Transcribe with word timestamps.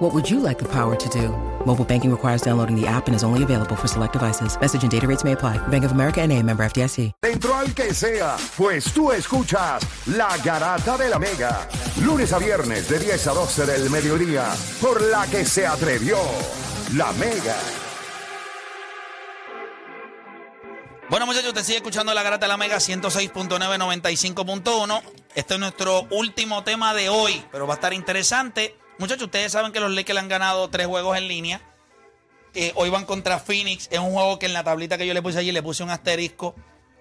What 0.00 0.14
would 0.14 0.30
you 0.30 0.40
like 0.40 0.58
the 0.58 0.64
power 0.64 0.96
to 0.96 1.08
do? 1.10 1.28
Mobile 1.66 1.84
banking 1.84 2.10
requires 2.10 2.40
downloading 2.40 2.74
the 2.74 2.86
app 2.86 3.06
and 3.06 3.14
is 3.14 3.22
only 3.22 3.42
available 3.42 3.76
for 3.76 3.86
select 3.86 4.14
devices. 4.14 4.58
Message 4.58 4.82
and 4.82 4.90
data 4.90 5.06
rates 5.06 5.24
may 5.24 5.32
apply. 5.32 5.58
Bank 5.68 5.84
of 5.84 5.92
America 5.92 6.22
and 6.22 6.32
a 6.32 6.42
member 6.42 6.64
FDIC. 6.64 7.12
Dentro 7.20 7.54
al 7.54 7.74
que 7.74 7.92
sea, 7.92 8.38
pues 8.56 8.94
tú 8.94 9.12
escuchas 9.12 9.82
La 10.06 10.38
Garata 10.38 10.96
de 10.96 11.10
la 11.10 11.18
Mega. 11.18 11.68
Lunes 12.02 12.32
a 12.32 12.38
viernes 12.38 12.88
de 12.88 12.98
10 12.98 13.26
a 13.26 13.32
12 13.32 13.66
del 13.66 13.90
mediodía. 13.90 14.46
Por 14.80 15.02
la 15.02 15.26
que 15.26 15.44
se 15.44 15.66
atrevió 15.66 16.16
La 16.94 17.12
Mega. 17.12 17.58
Bueno, 21.10 21.26
muchachos, 21.26 21.48
usted 21.48 21.62
sigue 21.62 21.76
escuchando 21.76 22.14
la 22.14 22.22
Garata 22.22 22.46
de 22.46 22.48
la 22.48 22.56
Mega 22.56 22.78
106.9, 22.78 23.58
95.1. 23.58 25.02
Este 25.34 25.54
es 25.54 25.60
nuestro 25.60 26.06
último 26.10 26.64
tema 26.64 26.94
de 26.94 27.10
hoy, 27.10 27.44
pero 27.52 27.66
va 27.66 27.74
a 27.74 27.76
estar 27.76 27.92
interesante. 27.92 28.79
Muchachos, 29.00 29.24
ustedes 29.24 29.50
saben 29.50 29.72
que 29.72 29.80
los 29.80 29.90
Lakers 29.90 30.18
han 30.18 30.28
ganado 30.28 30.68
tres 30.68 30.86
juegos 30.86 31.16
en 31.16 31.26
línea. 31.26 31.62
Eh, 32.52 32.72
hoy 32.74 32.90
van 32.90 33.06
contra 33.06 33.38
Phoenix. 33.38 33.88
Es 33.90 33.98
un 33.98 34.12
juego 34.12 34.38
que 34.38 34.44
en 34.44 34.52
la 34.52 34.62
tablita 34.62 34.98
que 34.98 35.06
yo 35.06 35.14
le 35.14 35.22
puse 35.22 35.38
allí 35.38 35.52
le 35.52 35.62
puse 35.62 35.82
un 35.82 35.88
asterisco. 35.88 36.54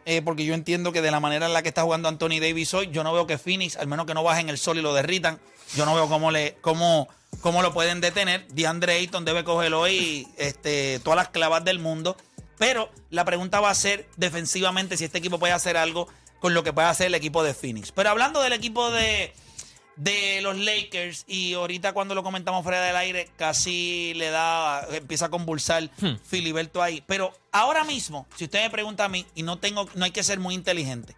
eh, 0.05 0.21
porque 0.21 0.45
yo 0.45 0.53
entiendo 0.53 0.93
que 0.93 1.01
de 1.01 1.11
la 1.11 1.19
manera 1.19 1.47
en 1.47 1.51
la 1.51 1.61
que 1.61 1.67
está 1.67 1.83
jugando 1.83 2.07
Anthony 2.07 2.39
Davis 2.39 2.73
hoy, 2.73 2.89
yo 2.89 3.03
no 3.03 3.11
veo 3.11 3.27
que 3.27 3.37
Phoenix, 3.37 3.75
al 3.75 3.87
menos 3.87 4.05
que 4.05 4.13
no 4.13 4.23
bajen 4.23 4.47
el 4.47 4.57
sol 4.57 4.77
y 4.77 4.81
lo 4.81 4.93
derritan, 4.93 5.41
yo 5.75 5.85
no 5.85 5.93
veo 5.93 6.07
cómo, 6.07 6.31
le, 6.31 6.55
cómo, 6.61 7.09
cómo 7.41 7.61
lo 7.61 7.73
pueden 7.73 7.99
detener. 7.99 8.47
DeAndre 8.47 8.93
Ayton 8.93 9.25
debe 9.25 9.43
cogerlo 9.43 9.81
hoy 9.81 10.25
este, 10.37 11.01
todas 11.03 11.17
las 11.17 11.27
clavas 11.27 11.65
del 11.65 11.79
mundo. 11.79 12.15
Pero 12.57 12.89
la 13.09 13.25
pregunta 13.25 13.59
va 13.59 13.71
a 13.71 13.75
ser 13.75 14.07
defensivamente 14.15 14.95
si 14.95 15.03
este 15.03 15.17
equipo 15.17 15.37
puede 15.37 15.51
hacer 15.51 15.75
algo 15.75 16.07
con 16.39 16.53
lo 16.53 16.63
que 16.63 16.71
puede 16.71 16.87
hacer 16.87 17.07
el 17.07 17.15
equipo 17.15 17.43
de 17.43 17.53
Phoenix. 17.53 17.91
Pero 17.91 18.09
hablando 18.09 18.41
del 18.41 18.53
equipo 18.53 18.89
de, 18.89 19.33
de 19.99 20.39
los 20.41 20.57
Lakers, 20.57 21.25
y 21.27 21.53
ahorita 21.55 21.91
cuando 21.91 22.15
lo 22.15 22.23
comentamos 22.23 22.63
fuera 22.63 22.81
del 22.81 22.95
aire, 22.95 23.29
casi 23.35 24.13
le 24.15 24.29
da, 24.29 24.87
empieza 24.93 25.25
a 25.25 25.29
convulsar 25.29 25.89
Filiberto 26.23 26.81
ahí. 26.81 27.03
Pero 27.05 27.37
ahora 27.51 27.83
mismo, 27.83 28.25
si 28.37 28.45
usted 28.45 28.63
me 28.63 28.69
pregunta 28.69 29.03
a 29.03 29.09
mí, 29.09 29.25
y 29.35 29.43
no 29.43 29.59
tengo, 29.59 29.89
no 29.95 30.05
hay 30.05 30.11
que 30.11 30.23
ser 30.23 30.39
muy 30.39 30.55
inteligente. 30.55 31.17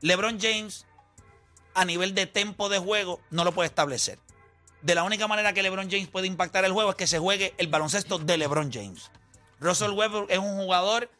LeBron 0.00 0.40
James, 0.40 0.86
a 1.74 1.84
nivel 1.84 2.16
de 2.16 2.26
tempo 2.26 2.68
de 2.68 2.80
juego, 2.80 3.20
no 3.30 3.44
lo 3.44 3.52
puede 3.52 3.68
establecer. 3.68 4.18
De 4.82 4.96
la 4.96 5.04
única 5.04 5.28
manera 5.28 5.52
que 5.52 5.62
LeBron 5.62 5.88
James 5.88 6.08
puede 6.08 6.26
impactar 6.26 6.64
el 6.64 6.72
juego 6.72 6.90
es 6.90 6.96
que 6.96 7.06
se 7.06 7.20
juegue 7.20 7.54
el 7.58 7.68
baloncesto 7.68 8.18
de 8.18 8.36
LeBron 8.36 8.72
James. 8.72 9.12
Russell 9.60 9.92
Westbrook 9.92 10.32
es 10.32 10.38
un 10.38 10.56
jugador 10.56 11.10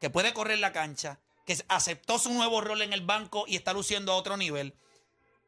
que 0.00 0.08
puede 0.08 0.32
correr 0.32 0.60
la 0.60 0.72
cancha, 0.72 1.20
que 1.44 1.56
aceptó 1.68 2.18
su 2.18 2.32
nuevo 2.32 2.60
rol 2.60 2.82
en 2.82 2.92
el 2.92 3.02
banco 3.02 3.44
y 3.46 3.56
está 3.56 3.72
luciendo 3.72 4.12
a 4.12 4.16
otro 4.16 4.36
nivel, 4.36 4.74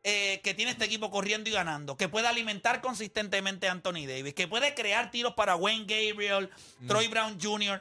eh, 0.03 0.41
que 0.45 0.55
tiene 0.55 0.73
este 0.73 0.85
equipo 0.85 1.11
corriendo 1.11 1.49
y 1.49 1.53
ganando, 1.53 1.97
que 1.97 2.09
puede 2.09 2.27
alimentar 2.27 2.81
consistentemente 2.81 3.69
a 3.69 3.73
Anthony 3.73 4.07
Davis, 4.07 4.35
que 4.35 4.49
puede 4.49 4.75
crear 4.75 5.11
tiros 5.11 5.35
para 5.35 5.57
Wayne 5.57 5.87
Gabriel, 5.87 6.51
Troy 6.87 7.09
Brown 7.09 7.39
Jr., 7.41 7.81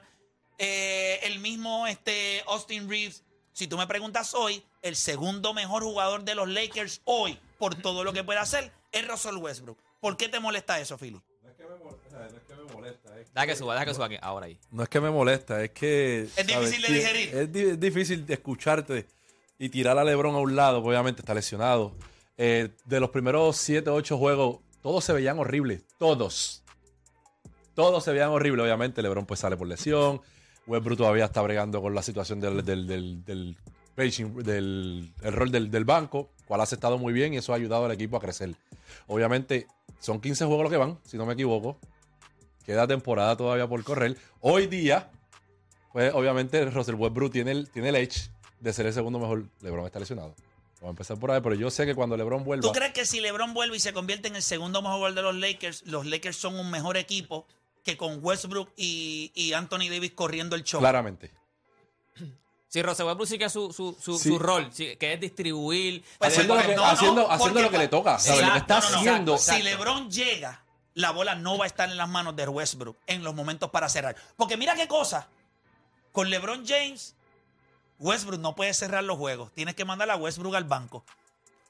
eh, 0.58 1.20
el 1.24 1.40
mismo 1.40 1.88
este, 1.88 2.44
Austin 2.48 2.90
Reeves. 2.90 3.24
Si 3.52 3.68
tú 3.68 3.78
me 3.78 3.88
preguntas 3.88 4.34
hoy, 4.34 4.64
el 4.82 4.96
segundo 4.96 5.54
mejor 5.54 5.84
jugador 5.84 6.24
de 6.24 6.36
los 6.36 6.48
Lakers 6.48 7.02
hoy, 7.04 7.40
por 7.58 7.76
todo 7.76 8.04
lo 8.04 8.14
que 8.14 8.24
puede 8.24 8.40
hacer, 8.40 8.72
es 8.92 9.08
Russell 9.08 9.38
Westbrook. 9.38 9.78
¿Por 10.00 10.18
qué 10.18 10.30
te 10.30 10.40
molesta 10.40 10.80
eso, 10.80 10.98
Philly? 10.98 11.22
Deja 13.34 13.48
que 13.48 13.56
suba, 13.56 13.74
deja 13.74 13.86
que 13.86 13.94
suba 13.94 14.06
aquí, 14.06 14.18
ahora 14.22 14.46
ahí. 14.46 14.60
no 14.72 14.84
es 14.84 14.90
que 14.90 15.02
me 15.02 15.10
molesta, 15.10 15.64
es 15.64 15.72
que... 15.72 16.22
Es 16.36 16.46
difícil 16.48 16.82
de 16.84 16.94
digerir. 16.94 17.36
Es, 17.36 17.52
di- 17.52 17.62
es 17.62 17.80
difícil 17.80 18.26
de 18.26 18.34
escucharte 18.36 19.08
y 19.58 19.70
tirar 19.70 19.98
a 19.98 20.04
Lebron 20.04 20.36
a 20.36 20.40
un 20.40 20.56
lado, 20.56 20.84
obviamente 20.84 21.22
está 21.22 21.34
lesionado. 21.34 21.96
Eh, 22.38 22.70
de 22.86 23.00
los 23.00 23.10
primeros 23.10 23.58
7, 23.58 23.90
8 23.90 24.18
juegos, 24.18 24.60
todos 24.82 25.04
se 25.04 25.14
veían 25.14 25.40
horribles. 25.40 25.84
Todos. 25.98 26.64
Todos 27.74 28.04
se 28.04 28.12
veían 28.12 28.30
horribles, 28.30 28.64
obviamente. 28.66 29.02
Lebron 29.02 29.26
pues 29.26 29.40
sale 29.40 29.58
por 29.58 29.68
lesión. 29.68 30.22
Westbrook 30.68 30.98
todavía 30.98 31.26
está 31.26 31.42
bregando 31.42 31.82
con 31.82 31.94
la 31.96 32.02
situación 32.04 32.40
del, 32.40 32.64
del, 32.64 32.86
del, 32.88 33.26
del, 33.26 33.58
benching- 33.98 34.44
del- 34.44 35.12
el 35.24 35.34
rol 35.34 35.52
del, 35.52 35.72
del 35.72 35.86
banco, 35.86 36.30
cual 36.46 36.62
ha 36.62 36.66
estado 36.66 36.98
muy 36.98 37.14
bien 37.14 37.34
y 37.34 37.38
eso 37.38 37.52
ha 37.52 37.56
ayudado 37.56 37.86
al 37.86 37.92
equipo 37.92 38.18
a 38.18 38.20
crecer. 38.20 38.54
Obviamente, 39.08 39.68
son 40.00 40.22
15 40.22 40.46
juegos 40.46 40.64
los 40.64 40.72
que 40.72 40.78
van, 40.78 41.00
si 41.04 41.18
no 41.18 41.26
me 41.26 41.34
equivoco. 41.34 41.80
Queda 42.66 42.88
temporada 42.88 43.36
todavía 43.36 43.68
por 43.68 43.84
correr. 43.84 44.18
Hoy 44.42 44.68
día, 44.68 45.10
pues 45.92 46.14
obviamente 46.14 46.64
Russell 46.66 46.96
Westbrook 46.96 47.32
tiene 47.32 47.52
el, 47.52 47.70
tiene 47.70 47.90
el 47.90 47.96
edge 47.96 48.30
de 48.60 48.74
ser 48.74 48.86
el 48.86 48.94
segundo 48.94 49.20
mejor. 49.20 49.46
LeBron 49.62 49.86
está 49.86 50.00
lesionado. 50.00 50.34
Vamos 50.76 50.88
a 50.88 50.90
empezar 50.90 51.18
por 51.18 51.32
ahí, 51.32 51.42
pero 51.42 51.56
yo 51.56 51.70
sé 51.72 51.86
que 51.86 51.96
cuando 51.96 52.18
LeBron 52.18 52.44
vuelva... 52.44 52.62
¿Tú 52.62 52.72
crees 52.74 52.94
que 52.94 53.06
si 53.06 53.20
LeBron 53.22 53.54
vuelve 53.54 53.78
y 53.78 53.80
se 53.80 53.94
convierte 53.94 54.28
en 54.28 54.36
el 54.36 54.42
segundo 54.44 54.82
mejor 54.82 54.98
jugador 54.98 55.16
de 55.16 55.22
los 55.22 55.36
Lakers, 55.36 55.84
los 55.86 56.06
Lakers 56.06 56.36
son 56.36 56.56
un 56.60 56.70
mejor 56.70 56.98
equipo 56.98 57.46
que 57.84 57.96
con 57.98 58.20
Westbrook 58.22 58.70
y, 58.76 59.32
y 59.34 59.54
Anthony 59.54 59.90
Davis 59.90 60.12
corriendo 60.14 60.56
el 60.56 60.64
show? 60.64 60.80
Claramente. 60.82 61.32
Si 62.68 62.82
Russell 62.82 63.06
Westbrook 63.06 63.28
sí 63.28 63.38
que 63.38 63.50
su, 63.50 63.72
su, 63.72 63.96
su, 64.02 64.18
Sí. 64.18 64.30
su 64.30 64.40
rol, 64.40 64.68
sí, 64.74 64.96
que 64.98 65.14
es 65.14 65.20
distribuir. 65.20 66.04
Pues 66.18 66.32
Haciendo, 66.34 66.56
lo 66.56 66.62
que, 66.62 66.68
no, 66.70 66.76
no, 66.82 66.86
haciendo, 66.88 67.32
haciendo 67.32 67.44
porque 67.44 67.62
lo 67.62 67.70
que 67.70 67.78
le 67.78 67.88
toca. 67.88 68.18
¿sabes? 68.18 68.42
Lo 68.42 68.52
que 68.52 68.58
Exacto, 68.58 68.74
está 68.74 68.80
no, 68.90 68.92
no, 68.92 68.98
haciendo... 68.98 69.34
exacto. 69.36 69.58
Si 69.62 69.64
LeBron 69.70 70.10
llega, 70.12 70.63
la 70.94 71.12
bola 71.12 71.36
no 71.36 71.58
va 71.58 71.66
a 71.66 71.68
estar 71.68 71.90
en 71.90 71.98
las 71.98 72.10
manos 72.10 72.36
de 72.36 72.48
Westbrook 72.48 72.98
en 73.08 73.24
los 73.24 73.34
momentos 73.34 73.70
para 73.70 73.90
cerrar. 73.90 74.16
Porque 74.36 74.58
mira 74.58 74.76
qué 74.76 74.88
cosa. 74.88 75.28
Con 76.12 76.30
LeBron 76.30 76.66
James, 76.66 77.16
Westbrook 78.00 78.40
no 78.40 78.56
puede 78.56 78.74
cerrar 78.74 79.04
los 79.04 79.18
juegos. 79.18 79.52
Tienes 79.54 79.76
que 79.76 79.86
mandar 79.86 80.10
a 80.12 80.16
Westbrook 80.16 80.56
al 80.56 80.66
banco. 80.66 81.04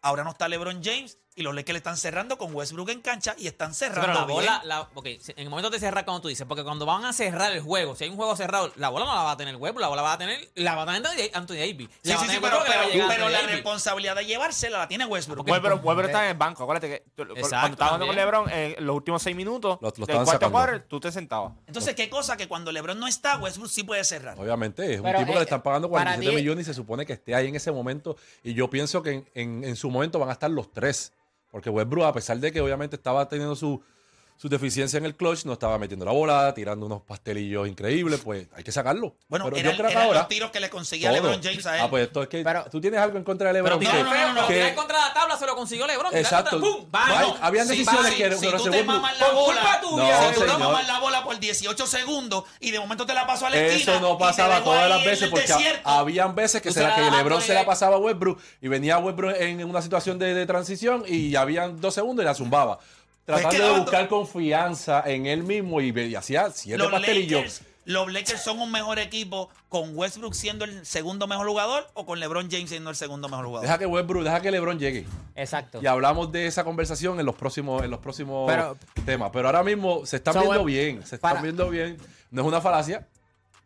Ahora 0.01 0.23
no 0.23 0.31
está 0.31 0.47
LeBron 0.47 0.83
James 0.83 1.17
y 1.35 1.41
los 1.43 1.53
Lakers 1.55 1.73
le 1.73 1.77
están 1.77 1.97
cerrando 1.97 2.37
con 2.37 2.53
Westbrook 2.53 2.89
en 2.89 3.01
cancha 3.01 3.35
y 3.37 3.47
están 3.47 3.73
Sí, 3.73 3.79
cerrando 3.85 4.01
pero 4.01 4.13
la 4.13 4.25
bien. 4.25 4.35
bola, 4.35 4.61
la, 4.65 4.87
en 5.05 5.19
el 5.37 5.49
momento 5.49 5.69
de 5.69 5.79
cerrar, 5.79 6.05
como 6.05 6.21
tú 6.21 6.27
dices, 6.27 6.45
porque 6.47 6.63
cuando 6.63 6.85
van 6.85 7.05
a 7.05 7.13
cerrar 7.13 7.51
el 7.51 7.61
juego, 7.61 7.95
si 7.95 8.03
hay 8.03 8.09
un 8.09 8.15
juego 8.15 8.35
cerrado, 8.35 8.71
la 8.75 8.89
bola 8.89 9.05
no 9.05 9.15
la 9.15 9.23
va 9.23 9.31
a 9.31 9.37
tener 9.37 9.55
Westbrook, 9.55 9.81
la 9.81 9.87
bola 9.87 10.01
va 10.01 10.13
a 10.13 10.17
tener, 10.17 10.49
la 10.55 10.75
va 10.75 10.83
a 10.83 10.85
tener 10.85 11.31
Anthony- 11.33 11.55
Davis. 11.55 11.89
Sí, 12.03 12.11
sí, 12.11 12.25
sí, 12.29 12.37
pero, 12.41 13.29
la 13.29 13.41
responsabilidad 13.41 14.15
de 14.15 14.25
llevársela 14.25 14.77
la 14.79 14.87
tiene 14.87 15.05
Westbrook. 15.05 15.47
Westbrook, 15.47 15.83
Westbrook 15.85 16.05
está 16.07 16.23
en 16.25 16.29
el 16.31 16.37
banco. 16.37 16.63
Acuérdate 16.63 16.89
que 16.89 17.03
tú- 17.15 17.23
Exacto, 17.23 17.49
cuando 17.49 17.73
estabas 17.73 17.93
hablando 17.93 18.07
con. 18.07 18.15
LeBron, 18.15 18.49
en 18.51 18.85
los 18.85 18.95
últimos 18.95 19.21
seis 19.23 19.35
minutos 19.35 19.77
Lo- 19.81 19.93
lo 19.95 20.05
del 20.05 20.51
cuarto 20.51 20.85
tú 20.87 20.99
te 20.99 21.11
sentabas. 21.11 21.53
Entonces, 21.67 21.95
¿qué 21.95 22.09
cosa? 22.09 22.37
Que 22.37 22.47
cuando 22.47 22.71
LeBron 22.71 22.99
no 22.99 23.07
está, 23.07 23.37
Westbrook 23.37 23.69
sí 23.69 23.83
puede 23.83 24.03
cerrar. 24.03 24.39
Obviamente, 24.39 24.93
es 24.93 24.99
un 24.99 25.05
Pero, 25.05 25.19
tipo 25.19 25.31
que 25.31 25.37
eh, 25.37 25.39
le 25.39 25.43
están 25.43 25.61
pagando 25.61 25.89
para 25.89 26.03
47 26.03 26.29
ti- 26.29 26.35
millones 26.41 26.67
y 26.67 26.69
se 26.69 26.73
supone 26.73 27.05
que 27.05 27.13
esté 27.13 27.35
ahí 27.35 27.47
en 27.47 27.55
ese 27.55 27.71
momento. 27.71 28.15
Y 28.43 28.53
yo 28.53 28.69
pienso 28.69 29.01
que 29.01 29.11
en, 29.11 29.29
en- 29.33 29.63
en 29.63 29.75
su 29.75 29.89
momento 29.89 30.19
van 30.19 30.29
a 30.29 30.33
estar 30.33 30.49
los 30.51 30.71
tres. 30.71 31.11
Porque 31.53 31.69
Westbrook, 31.69 32.05
a 32.05 32.13
pesar 32.13 32.39
de 32.39 32.51
que 32.51 32.61
obviamente 32.61 32.95
estaba 32.95 33.29
teniendo 33.29 33.55
su, 33.55 33.83
su 34.37 34.49
deficiencia 34.49 34.97
en 34.97 35.05
el 35.05 35.15
clutch, 35.15 35.45
no 35.45 35.53
estaba 35.53 35.77
metiendo 35.79 36.03
la 36.05 36.11
bola, 36.11 36.53
tirando 36.53 36.85
unos 36.85 37.01
pastelillos 37.03 37.65
increíbles, 37.67 38.19
pues 38.21 38.47
hay 38.53 38.63
que 38.63 38.71
sacarlo. 38.73 39.15
Bueno, 39.29 39.45
Pero 39.45 39.57
era- 39.57 39.71
yo 39.71 39.77
creo 39.77 39.89
que 39.89 39.95
ahora. 39.97 40.19
los 40.19 40.27
tiros 40.27 40.51
que 40.51 40.59
le 40.59 40.69
conseguía 40.69 41.09
todo. 41.11 41.21
LeBron 41.21 41.41
James 41.41 41.65
a 41.65 41.75
él. 41.77 41.81
Ah, 41.85 41.89
pues 41.89 42.07
esto 42.07 42.23
es 42.23 42.27
que. 42.27 42.43
Pero- 42.43 42.65
tú 42.69 42.81
tienes 42.81 42.99
algo 42.99 43.17
en 43.17 43.23
contra 43.23 43.47
de 43.47 43.53
LeBron. 43.53 43.79
Pero 43.79 43.91
que- 43.91 43.97
tirar 43.97 44.13
feo, 44.13 44.33
no, 44.33 44.47
que- 44.47 44.53
tirar 44.55 44.75
contra 44.75 44.97
la 45.07 45.13
tabla 45.13 45.37
se 45.37 45.45
lo 45.45 45.55
consiguió 45.55 45.87
LeBron. 45.87 46.13
Exacto. 46.15 46.59
contra- 46.59 46.69
¡pum! 47.23 47.35
Habían 47.41 47.67
Sí, 47.67 47.77
decisiones 47.77 48.11
va, 48.11 48.15
que 48.17 48.31
si, 48.35 48.45
si 48.45 48.51
tú 48.57 48.69
te 48.69 48.83
mamas 48.83 49.19
la 49.19 49.29
bola, 49.29 49.61
culpa 49.61 49.81
tuya, 49.81 50.17
si 50.19 50.25
No, 50.25 50.45
tú 50.45 50.51
te 50.51 50.57
mamas 50.57 50.87
la 50.87 50.99
bola 50.99 51.23
por 51.23 51.39
18 51.39 51.87
segundos 51.87 52.43
y 52.59 52.71
de 52.71 52.79
momento 52.79 53.05
te 53.05 53.13
la 53.13 53.25
paso 53.25 53.45
a 53.45 53.49
la 53.49 53.57
esquina. 53.57 53.93
Eso 53.93 54.01
no 54.01 54.17
pasaba 54.17 54.61
todas 54.63 54.89
las 54.89 55.05
veces 55.05 55.29
porque 55.29 55.53
habían 55.83 56.35
veces 56.35 56.61
que, 56.61 56.69
LeBron 56.71 57.41
se 57.41 57.53
la 57.53 57.65
pasaba 57.65 57.95
a 57.95 57.99
Westbrook 57.99 58.39
y 58.61 58.67
venía 58.67 58.97
Westbrook 58.97 59.35
en 59.39 59.63
una 59.63 59.81
situación 59.81 60.19
de, 60.19 60.33
de 60.33 60.45
transición 60.45 61.03
y 61.07 61.35
habían 61.35 61.79
dos 61.79 61.93
segundos 61.93 62.23
y 62.23 62.25
la 62.25 62.33
zumbaba. 62.35 62.79
Tratando 63.25 63.49
que 63.49 63.61
de 63.63 63.79
buscar 63.79 64.07
confianza 64.09 65.03
en 65.05 65.25
él 65.25 65.43
mismo 65.43 65.79
y, 65.81 65.89
y 65.97 66.15
hacía 66.15 66.49
siete 66.51 66.77
los 66.77 66.91
pastelillos. 66.91 67.41
Lakers, 67.41 67.61
los 67.85 68.11
Lakers 68.11 68.41
son 68.43 68.59
un 68.59 68.71
mejor 68.71 68.99
equipo 68.99 69.49
con 69.69 69.97
Westbrook 69.97 70.33
siendo 70.33 70.65
el 70.65 70.85
segundo 70.85 71.27
mejor 71.27 71.47
jugador 71.47 71.87
o 71.93 72.05
con 72.05 72.19
LeBron 72.19 72.49
James 72.51 72.69
siendo 72.69 72.89
el 72.89 72.95
segundo 72.95 73.29
mejor 73.29 73.45
jugador. 73.45 73.65
Deja 73.65 73.77
que 73.77 73.85
Westbrook, 73.85 74.23
deja 74.23 74.41
que 74.41 74.51
LeBron 74.51 74.79
llegue. 74.79 75.05
Exacto. 75.35 75.79
Y 75.81 75.87
hablamos 75.87 76.31
de 76.31 76.47
esa 76.47 76.63
conversación 76.63 77.19
en 77.19 77.25
los 77.25 77.35
próximos, 77.35 77.83
en 77.83 77.91
los 77.91 77.99
próximos 77.99 78.49
Pero- 78.49 78.77
temas. 79.05 79.31
Pero 79.33 79.47
ahora 79.47 79.63
mismo 79.63 80.05
se 80.05 80.17
están 80.17 80.33
So, 80.33 80.39
viendo 80.41 80.49
bueno, 80.59 80.65
bien. 80.65 81.05
Se 81.05 81.15
están 81.15 81.31
para- 81.31 81.41
viendo 81.41 81.69
bien. 81.69 81.97
No 82.31 82.41
es 82.41 82.47
una 82.47 82.61
falacia. 82.61 83.07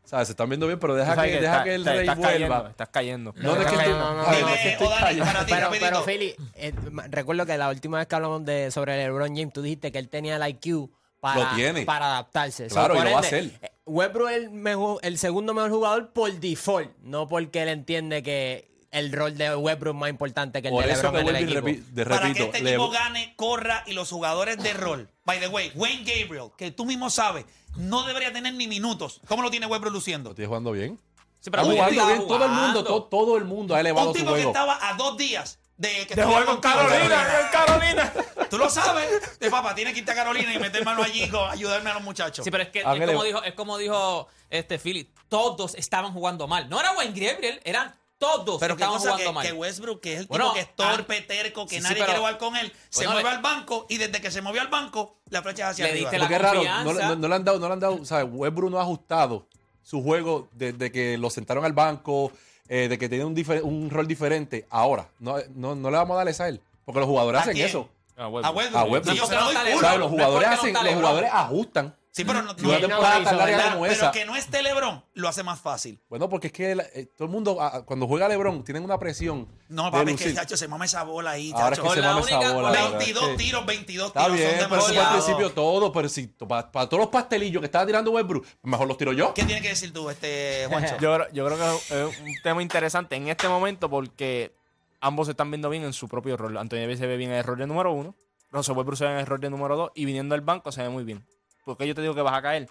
¿Sabes? 0.07 0.27
Se 0.30 0.31
están 0.31 0.48
viendo 0.48 0.68
bien, 0.68 0.80
pero 0.80 0.95
deja 0.95 1.09
Tú 1.12 1.15
sabes 1.15 1.31
que, 1.33 1.42
deja 1.42 1.51
está- 1.54 1.63
que 1.65 1.75
el 1.75 1.83
te- 1.83 1.89
rey 1.92 2.00
estás 2.00 2.19
cayendo, 2.19 2.48
vuelva. 2.56 2.69
estás 2.69 2.89
cayendo. 2.89 3.33
No, 3.36 3.56
no, 3.56 3.62
es 3.62 3.68
que 3.68 3.74
No, 3.75 3.80
estoy- 3.81 3.94
no, 3.94 4.00
no, 4.00 4.13
no, 4.13 4.24
no, 4.24 4.31
es 4.31 4.38
que 4.38 4.38
Dime, 4.45 4.71
estoy 4.71 4.88
para 4.88 5.45
ti, 5.45 5.51
Pero, 5.54 5.69
pero 5.80 6.04
Philly, 6.06 6.36
eh, 6.56 6.74
recuerdo 7.09 7.45
que 7.45 7.57
la 7.57 7.69
última 7.69 7.98
vez 7.98 8.07
que 8.07 8.15
hablamos 8.15 8.45
de, 8.45 8.71
sobre 8.71 8.98
LeBron 8.98 9.36
James, 9.36 9.51
tú 9.54 9.62
dijiste 9.62 9.92
que 9.92 10.00
él 10.00 10.07
tenía 10.07 10.38
el 10.38 10.48
IQ 10.48 10.89
para, 11.19 11.50
Lo 11.50 11.56
tiene. 11.56 11.83
para 11.86 12.06
adaptarse. 12.06 12.68
Claro, 12.68 12.94
por 12.95 13.04
y 13.04 13.09
lo 13.09 13.12
va 13.15 13.18
a 13.18 13.21
hacer. 13.21 13.51
eh, 13.62 13.71
Westbrook 13.86 14.30
es 14.30 14.38
el, 14.38 14.50
mejor- 14.51 15.00
el 15.01 15.18
segundo 15.18 15.54
mejor 15.54 15.71
jugador 15.71 16.10
por 16.13 16.31
default, 16.31 16.89
no 17.03 17.27
porque 17.27 17.63
él 17.63 17.69
entiende 17.69 18.24
que 18.24 18.69
el 18.92 19.12
rol 19.12 19.38
de 19.38 19.53
Westbrook 19.57 19.94
es 19.95 20.00
más 20.00 20.10
importante 20.10 20.62
que 20.62 20.69
el 20.69 20.74
Por 20.74 20.86
de 20.86 20.94
LeBron 20.95 21.13
que 21.13 21.19
en 21.19 21.27
el 21.27 21.36
equipo. 21.44 21.68
repi- 21.68 21.83
de- 21.83 22.06
Para 22.06 22.19
que 22.21 22.27
repito. 22.30 22.45
este 22.45 22.60
equipo 22.69 22.89
gane, 22.92 23.33
corra 23.36 23.83
y 23.86 23.94
los 23.94 24.10
jugadores 24.10 24.57
de 24.63 24.74
rol. 24.74 25.10
By 25.27 25.41
the 25.41 25.50
way, 25.50 25.74
Wayne 25.75 26.06
Gabriel, 26.06 26.51
que 26.56 26.71
tú 26.71 26.85
mismo 26.85 27.09
sabes, 27.09 27.44
no 27.75 28.03
debería 28.03 28.31
tener 28.31 28.53
ni 28.53 28.65
minutos. 28.65 29.19
¿Cómo 29.27 29.44
lo 29.44 29.51
tiene 29.51 29.65
Westbrook 29.65 29.94
luciendo? 29.94 30.29
Estoy 30.29 30.45
jugando 30.45 30.71
bien. 30.71 30.97
Sí, 31.41 31.51
pero 31.51 31.63
Está 31.63 31.74
jugando 31.74 32.06
bien. 32.07 32.27
Todo 32.29 32.45
el 32.45 32.51
mundo, 32.51 32.83
todo, 32.85 33.03
todo 33.03 33.35
el 33.35 33.44
mundo 33.44 33.75
ha 33.75 33.81
elevado 33.81 34.12
Un 34.12 34.13
su 34.15 34.21
tipo 34.21 34.35
que 34.35 34.44
estaba 34.44 34.79
a 34.81 34.94
dos 34.94 35.18
días 35.18 35.59
de 35.75 36.07
que 36.07 36.15
De 36.15 36.24
jugar 36.24 36.45
con 36.45 36.62
Carolina, 36.62 37.50
Carolina. 37.51 38.13
Tú 38.50 38.57
lo 38.57 38.69
sabes. 38.69 39.38
De 39.38 39.51
papá, 39.51 39.75
tiene 39.75 39.91
que 39.91 40.00
irte 40.00 40.13
a 40.13 40.15
Carolina 40.15 40.53
y 40.53 40.59
meter 40.59 40.85
mano 40.85 41.03
allí 41.03 41.27
con 41.27 41.50
ayudarme 41.50 41.89
a 41.89 41.95
los 41.95 42.03
muchachos. 42.03 42.45
Sí, 42.45 42.50
pero 42.50 42.63
es 42.63 42.69
que 42.69 42.79
es 42.79 42.85
como 42.85 43.24
dijo, 43.25 43.44
es 43.44 43.53
como 43.53 43.77
dijo 43.77 44.29
este 44.50 44.79
Philly, 44.79 45.12
todos 45.27 45.75
estaban 45.75 46.13
jugando 46.13 46.47
mal. 46.47 46.69
No 46.69 46.79
era 46.79 46.94
Wayne 46.94 47.19
Gabriel, 47.19 47.59
eran 47.65 47.94
todos 48.18 48.60
Pero 48.60 48.74
estaban 48.74 48.96
cosa 48.96 49.12
jugando 49.12 49.30
que, 49.30 49.34
mal. 49.34 49.46
que 49.48 49.54
Westbrook, 49.54 50.02
que 50.02 50.14
es 50.14 50.19
el 50.22 50.28
Bueno, 50.28 50.46
tipo 50.46 50.54
que 50.56 50.60
es 50.62 50.75
torpe, 50.75 51.19
ah, 51.24 51.28
terco, 51.28 51.66
que 51.68 51.75
sí, 51.75 51.78
sí, 51.78 51.84
nadie 51.84 51.96
pero- 51.96 52.06
quiere 52.06 52.19
jugar 52.19 52.38
con 52.38 52.56
él, 52.56 52.74
se 52.90 53.00
Bueno, 53.06 53.12
mueve 53.12 53.30
le- 53.30 53.36
al 53.36 53.42
banco 53.42 53.86
y 53.90 53.98
desde 53.98 54.19
que 54.22 54.31
se 54.31 54.42
movió 54.42 54.62
al 54.62 54.68
banco, 54.69 55.18
la 55.30 55.42
flecha 55.44 55.64
es 55.66 55.69
hacia 55.72 55.86
Le 55.86 55.92
arriba. 55.92 56.10
diste 56.12 56.18
la 56.18 56.24
Porque 56.25 56.36
es 56.36 56.42
raro, 56.42 56.64
no, 56.64 56.94
no- 56.94 57.16
no 57.16 57.28
le 57.28 57.36
han 57.36 57.44
dado, 57.44 57.60
no 57.60 57.68
le 57.68 57.74
han 57.74 57.80
dado, 57.80 58.06
¿sabes? 58.06 58.28
Westbrook 58.31 58.72
no 58.72 58.80
ha 58.80 58.84
ajustado 58.84 59.46
su 59.84 60.02
juego 60.04 60.48
desde 60.54 60.92
que 60.92 61.18
lo 61.18 61.30
sentaron 61.30 61.64
al 61.64 61.74
banco, 61.74 62.31
eh, 62.68 62.88
de 62.90 62.98
que 62.98 63.08
tiene 63.08 63.24
un, 63.25 63.90
rol 63.90 64.08
diferente. 64.08 64.66
Ahora, 64.70 65.08
no, 65.20 65.38
no, 65.56 65.75
no 65.75 65.90
le 65.92 65.98
vamos 65.98 66.16
a 66.16 66.18
dar 66.18 66.28
esa 66.28 66.46
a 66.46 66.50
él, 66.50 66.60
porque 66.86 67.00
los 67.00 67.08
jugadores 67.08 67.40
¿A 67.40 67.42
hacen 67.44 67.54
quién? 67.54 67.68
eso. 67.68 67.90
A. 68.18 68.28
Westbrook. 68.28 68.75
A 68.75 68.84
Westbrook. 68.84 69.13
Sí, 69.13 69.18
yo 69.22 69.28
se 69.28 69.36
lo 69.36 69.44
doy 69.46 69.54
No, 69.54 69.63
no, 69.63 69.70
full. 69.72 69.81
¿Sabes? 69.81 69.81
no 69.81 69.98
Los 70.00 70.08
es 70.08 70.12
jugadores 70.12 70.48
hacen, 70.50 70.74
los 70.74 70.94
jugadores 70.96 71.30
ajustan. 71.31 71.96
Sí, 72.18 72.25
pero 72.25 74.12
que 74.12 74.25
no 74.25 74.36
esté 74.36 74.62
LeBron 74.64 75.04
lo 75.14 75.28
hace 75.28 75.44
más 75.44 75.60
fácil. 75.60 76.00
Bueno, 76.10 76.30
porque 76.30 76.48
es 76.48 76.54
que 76.54 76.75
la- 76.75 76.84
eh, 76.94 77.08
todo 77.16 77.25
el 77.25 77.31
mundo, 77.31 77.58
ah, 77.62 77.84
cuando 77.86 78.08
juega 78.08 78.28
LeBron, 78.28 78.64
tienen 78.64 78.84
una 78.84 78.98
presión. 78.98 79.48
No, 79.69 79.86
de 79.86 79.92
papi, 79.92 80.12
es 80.12 80.18
que 80.18 80.24
lucir. 80.25 80.36
chacho, 80.40 80.58
se 80.58 80.68
mama 80.68 80.86
esa 80.86 81.04
bola 81.04 81.31
ahí, 81.31 81.52
Ahora 81.54 81.69
es 81.69 81.69
chacho. 81.78 81.84
que 81.84 81.90
se 81.90 81.96
Con 81.96 82.02
la 82.06 82.14
mame 82.14 82.25
esa 82.25 82.38
única- 82.38 82.54
bola. 82.54 82.72
la 82.72 82.81
verdad, 82.81 82.98
22 83.00 83.24
es 83.24 83.30
que- 83.30 83.38
tiros, 83.38 83.66
22 83.66 84.08
Está 84.08 84.24
tiros. 84.24 84.38
bien, 84.38 84.50
son 84.50 84.58
pero 84.58 84.66
eso 84.66 84.88
fue 84.88 84.88
al 84.90 84.94
demasiados. 84.96 85.25
principio 85.25 85.52
todo, 85.54 85.92
pero 85.92 86.10
si 86.10 86.28
para, 86.28 86.72
todos 86.72 87.00
los 87.00 87.08
pastelillos 87.10 87.60
que 87.62 87.66
estaba 87.66 87.86
tirando 87.86 88.12
Westbrook, 88.12 88.46
mejor 88.63 88.88
los 88.88 88.98
tiro 88.98 89.13
yo. 89.13 89.34
¿Qué 89.34 89.44
tienes 89.44 89.62
que 89.63 89.70
decir 89.70 89.94
tú, 89.94 90.10
este, 90.10 90.66
Juancho? 90.70 90.96
Yo, 91.02 91.16
creo- 91.16 91.31
yo 91.31 91.46
creo 91.46 91.58
que 91.88 92.04
es 92.10 92.20
un 92.22 92.34
tema 92.44 92.62
interesante 92.62 93.16
en 93.16 93.28
este 93.28 93.48
momento 93.48 93.90
porque 93.90 94.56
ambos 95.02 95.28
se 95.28 95.31
están 95.31 95.52
viendo 95.52 95.70
bien 95.70 95.84
en 95.84 95.94
su 95.94 96.08
propio 96.08 96.38
rol. 96.38 96.58
Antonio 96.58 96.84
Davis 96.86 97.00
se 97.00 97.08
ve 97.08 97.18
bien 97.18 97.31
en 97.31 97.38
el 97.38 97.44
rol 97.44 97.58
de 97.60 97.68
número 97.68 97.92
uno. 97.92 98.16
Russell 98.52 98.75
Westbrook 98.75 98.98
se 98.98 99.06
ve 99.06 99.12
en 99.12 99.18
el 99.20 99.25
rol 99.25 99.40
de 99.42 99.50
número 99.50 99.75
dos. 99.75 99.92
Y 99.94 100.06
viniendo 100.06 100.34
al 100.34 100.42
banco 100.42 100.72
se 100.72 100.81
ve 100.81 100.90
muy 100.90 101.04
bien. 101.04 101.25
¿Por 101.68 101.78
qué 101.78 101.88
yo 101.88 101.94
te 101.94 102.02
digo 102.02 102.16
que 102.16 102.22
vas 102.22 102.34
a 102.34 102.42
caer? 102.42 102.68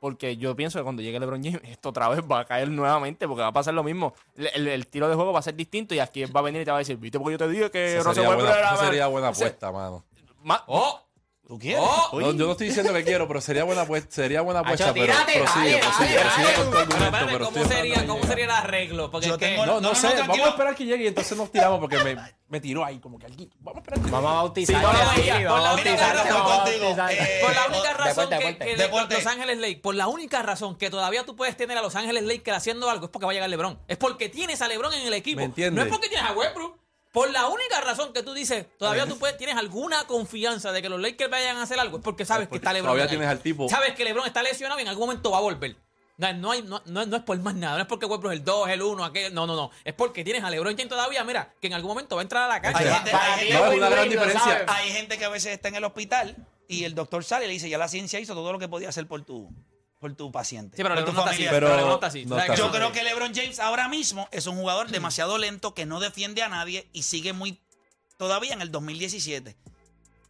Porque 0.00 0.36
yo 0.36 0.56
pienso 0.56 0.78
que 0.78 0.82
cuando 0.82 1.02
llegue 1.02 1.20
LeBron 1.20 1.42
James, 1.44 1.60
esto 1.68 1.90
otra 1.90 2.08
vez 2.08 2.20
va 2.20 2.40
a 2.40 2.44
caer 2.44 2.68
nuevamente 2.68 3.26
porque 3.28 3.42
va 3.42 3.48
a 3.48 3.52
pasar 3.52 3.74
lo 3.74 3.82
mismo. 3.84 4.12
El, 4.36 4.48
el- 4.54 4.68
el 4.68 4.86
tiro 4.86 5.08
de 5.08 5.14
juego 5.14 5.32
va 5.32 5.38
a 5.38 5.42
ser 5.42 5.54
distinto 5.54 5.94
y 5.94 6.00
aquí 6.00 6.24
va 6.24 6.40
a 6.40 6.42
venir 6.42 6.62
y 6.62 6.64
te 6.64 6.70
va 6.70 6.78
a 6.78 6.80
decir, 6.80 6.96
¿viste? 6.96 7.18
Porque 7.18 7.32
yo 7.32 7.38
te 7.38 7.48
dije 7.48 7.70
que 7.70 7.96
Russell 8.02 8.14
sería, 8.24 8.34
buena, 8.34 8.50
esa 8.50 8.76
sería 8.76 9.06
buena 9.06 9.28
apuesta, 9.28 9.70
mano. 9.72 10.04
Ma- 10.42 10.64
¡Oh! 10.66 11.00
¿Tú 11.46 11.58
quieres? 11.58 11.82
¡Oh! 11.84 12.08
No, 12.20 12.30
yo 12.32 12.46
no 12.46 12.52
estoy 12.52 12.68
diciendo 12.68 12.92
que 12.94 13.02
quiero, 13.04 13.26
pero 13.26 13.40
sería 13.40 13.64
buena 13.64 13.82
apuesta, 13.82 14.08
sería 14.14 14.40
buena 14.40 14.60
apuesta, 14.60 14.92
pero 14.94 15.12
prosigue, 15.12 15.78
prosigue, 15.80 16.18
prosigue 16.20 16.54
con 16.56 16.70
tu 16.70 16.78
argumento, 16.78 17.18
pero 17.26 17.44
¿cómo 17.46 17.56
estoy 17.58 17.69
el 18.50 18.56
arreglo? 18.64 19.10
Porque 19.10 19.26
Yo 19.28 19.34
es 19.34 19.38
que- 19.38 19.46
tengo- 19.46 19.66
No, 19.66 19.74
No, 19.74 19.80
no, 19.80 19.88
no, 19.90 19.94
sé, 19.94 20.14
no, 20.14 20.20
vamos 20.26 20.38
a 20.40 20.48
esperar 20.50 20.74
que 20.74 20.84
llegue 20.84 21.04
y 21.04 21.06
entonces 21.08 21.36
nos 21.36 21.50
tiramos 21.52 21.78
porque 21.80 21.98
me, 22.02 22.16
me 22.48 22.60
tiró 22.60 22.84
ahí 22.84 22.98
como 22.98 23.18
que 23.18 23.26
alguien. 23.26 23.50
Vamos 23.60 23.78
a 23.78 23.80
esperar 23.82 24.04
que 24.04 24.10
Vamos 24.10 24.30
a 24.30 24.34
bautizar. 24.34 24.76
Sí, 24.76 24.82
vamos 24.82 25.00
a 25.00 25.04
por 25.04 25.16
la- 25.16 25.22
Mira, 25.22 25.50
bautizar, 25.50 25.96
Garra, 25.98 26.22
estoy 26.22 26.32
vamos 26.32 26.52
a 26.52 26.56
contigo. 26.62 26.84
bautizar. 26.96 27.12
Eh, 27.12 27.38
Por 27.42 27.54
la 27.54 27.66
única 27.66 27.92
razón 27.94 28.28
que, 28.28 28.34
deporte. 28.36 28.58
que 28.64 28.76
le- 28.76 28.82
Deporte. 28.82 29.14
Los 29.14 29.26
Ángeles 29.26 29.58
Lakers, 29.58 29.80
por 29.80 29.94
la 29.94 30.06
única 30.08 30.42
razón 30.42 30.76
que 30.76 30.90
todavía 30.90 31.24
tú 31.24 31.36
puedes 31.36 31.56
tener 31.56 31.78
a 31.78 31.82
Los 31.82 31.94
Ángeles 31.96 32.24
Lakers 32.24 32.56
haciendo 32.56 32.90
algo 32.90 33.06
es 33.06 33.10
porque 33.10 33.26
va 33.26 33.32
a 33.32 33.34
llegar 33.34 33.48
LeBron. 33.50 33.78
Es 33.88 33.96
porque 33.96 34.28
tienes 34.28 34.60
a 34.62 34.68
LeBron 34.68 34.92
en 34.94 35.06
el 35.06 35.14
equipo. 35.14 35.38
¿Me 35.38 35.44
entiendes? 35.44 35.74
No 35.76 35.82
es 35.82 35.88
porque 35.88 36.08
tienes 36.08 36.28
a 36.28 36.32
Westbrook. 36.32 36.78
Por 37.12 37.28
la 37.30 37.48
única 37.48 37.80
razón 37.80 38.12
que 38.12 38.22
tú 38.22 38.34
dices, 38.34 38.66
todavía 38.78 39.04
tú 39.04 39.18
puedes, 39.18 39.36
tienes 39.36 39.56
alguna 39.56 40.06
confianza 40.06 40.70
de 40.70 40.80
que 40.80 40.88
los 40.88 41.00
Lakers 41.00 41.28
vayan 41.28 41.56
a 41.56 41.62
hacer 41.64 41.80
algo, 41.80 41.96
es 41.96 42.04
porque 42.04 42.24
sabes 42.24 42.44
Es 42.44 42.48
porque 42.48 42.60
que 42.60 42.64
está 42.66 42.72
LeBron. 42.72 42.86
todavía 42.90 43.02
ahí. 43.04 43.08
tienes 43.10 43.28
al 43.28 43.40
tipo- 43.40 43.68
Sabes 43.68 43.94
que 43.96 44.04
LeBron 44.04 44.26
está 44.26 44.44
lesionado 44.44 44.78
y 44.78 44.82
en 44.82 44.88
algún 44.88 45.08
momento 45.08 45.32
va 45.32 45.38
a 45.38 45.40
volver. 45.40 45.74
No, 46.20 46.32
no, 46.34 46.50
hay, 46.52 46.62
no, 46.62 46.82
no- 46.84 47.06
no 47.06 47.16
es 47.16 47.22
por 47.22 47.38
más 47.40 47.54
nada, 47.54 47.76
no 47.76 47.82
es 47.82 47.86
porque 47.88 48.04
Westbrook 48.06 48.32
es 48.32 48.38
el 48.40 48.44
2, 48.44 48.68
el 48.68 48.82
1, 48.82 49.04
aquel, 49.04 49.32
no, 49.34 49.46
no, 49.46 49.56
no. 49.56 49.70
Es 49.84 49.94
porque 49.94 50.22
tienes 50.22 50.44
a 50.44 50.50
LeBron 50.50 50.74
James 50.76 50.88
todavía, 50.90 51.24
mira, 51.24 51.54
que 51.60 51.68
en 51.68 51.72
algún 51.72 51.88
momento 51.90 52.14
va 52.16 52.20
a 52.20 52.24
entrar 52.24 52.44
a 52.44 52.48
la 52.48 52.60
cancha. 52.60 52.78
Hay 52.78 52.88
gente, 52.94 53.10
hay 53.56 53.78
una 53.78 53.88
gran 53.88 54.08
diferencia. 54.08 54.64
hay 54.68 55.06
que 55.06 55.24
a 55.24 55.28
veces 55.30 55.52
está 55.52 55.68
en 55.68 55.76
el 55.76 55.84
hospital 55.84 56.36
y 56.68 56.84
el 56.84 56.94
doctor 56.94 57.24
sale 57.24 57.46
y 57.46 57.48
le 57.48 57.54
dice, 57.54 57.68
ya 57.70 57.78
la 57.78 57.88
ciencia 57.88 58.20
hizo 58.20 58.34
todo 58.34 58.52
lo 58.52 58.58
que 58.58 58.68
podía 58.68 58.90
hacer 58.90 59.06
por 59.06 59.24
tu, 59.24 59.50
por 59.98 60.14
tu 60.14 60.30
paciente. 60.30 60.76
Sí, 60.76 60.82
pero 60.82 60.94
LeBron 60.94 61.14
no 61.14 61.20
está 61.20 61.30
así. 61.32 61.44
no 61.44 61.94
está 61.94 62.06
así. 62.06 62.24
no 62.26 62.36
¿Sabes 62.36 62.44
está 62.44 62.54
que 62.54 62.58
Yo 62.58 62.66
así. 62.68 62.76
creo 62.76 62.92
que 62.92 63.02
LeBron 63.02 63.34
James 63.34 63.58
ahora 63.58 63.88
mismo 63.88 64.28
es 64.30 64.46
un 64.46 64.56
jugador 64.56 64.88
demasiado 64.90 65.38
lento 65.38 65.74
que 65.74 65.86
no 65.86 66.00
defiende 66.00 66.42
a 66.42 66.48
nadie 66.48 66.86
y 66.92 67.02
sigue 67.04 67.32
muy 67.32 67.60
todavía 68.18 68.52
en 68.52 68.60
el 68.60 68.70
2017. 68.70 69.56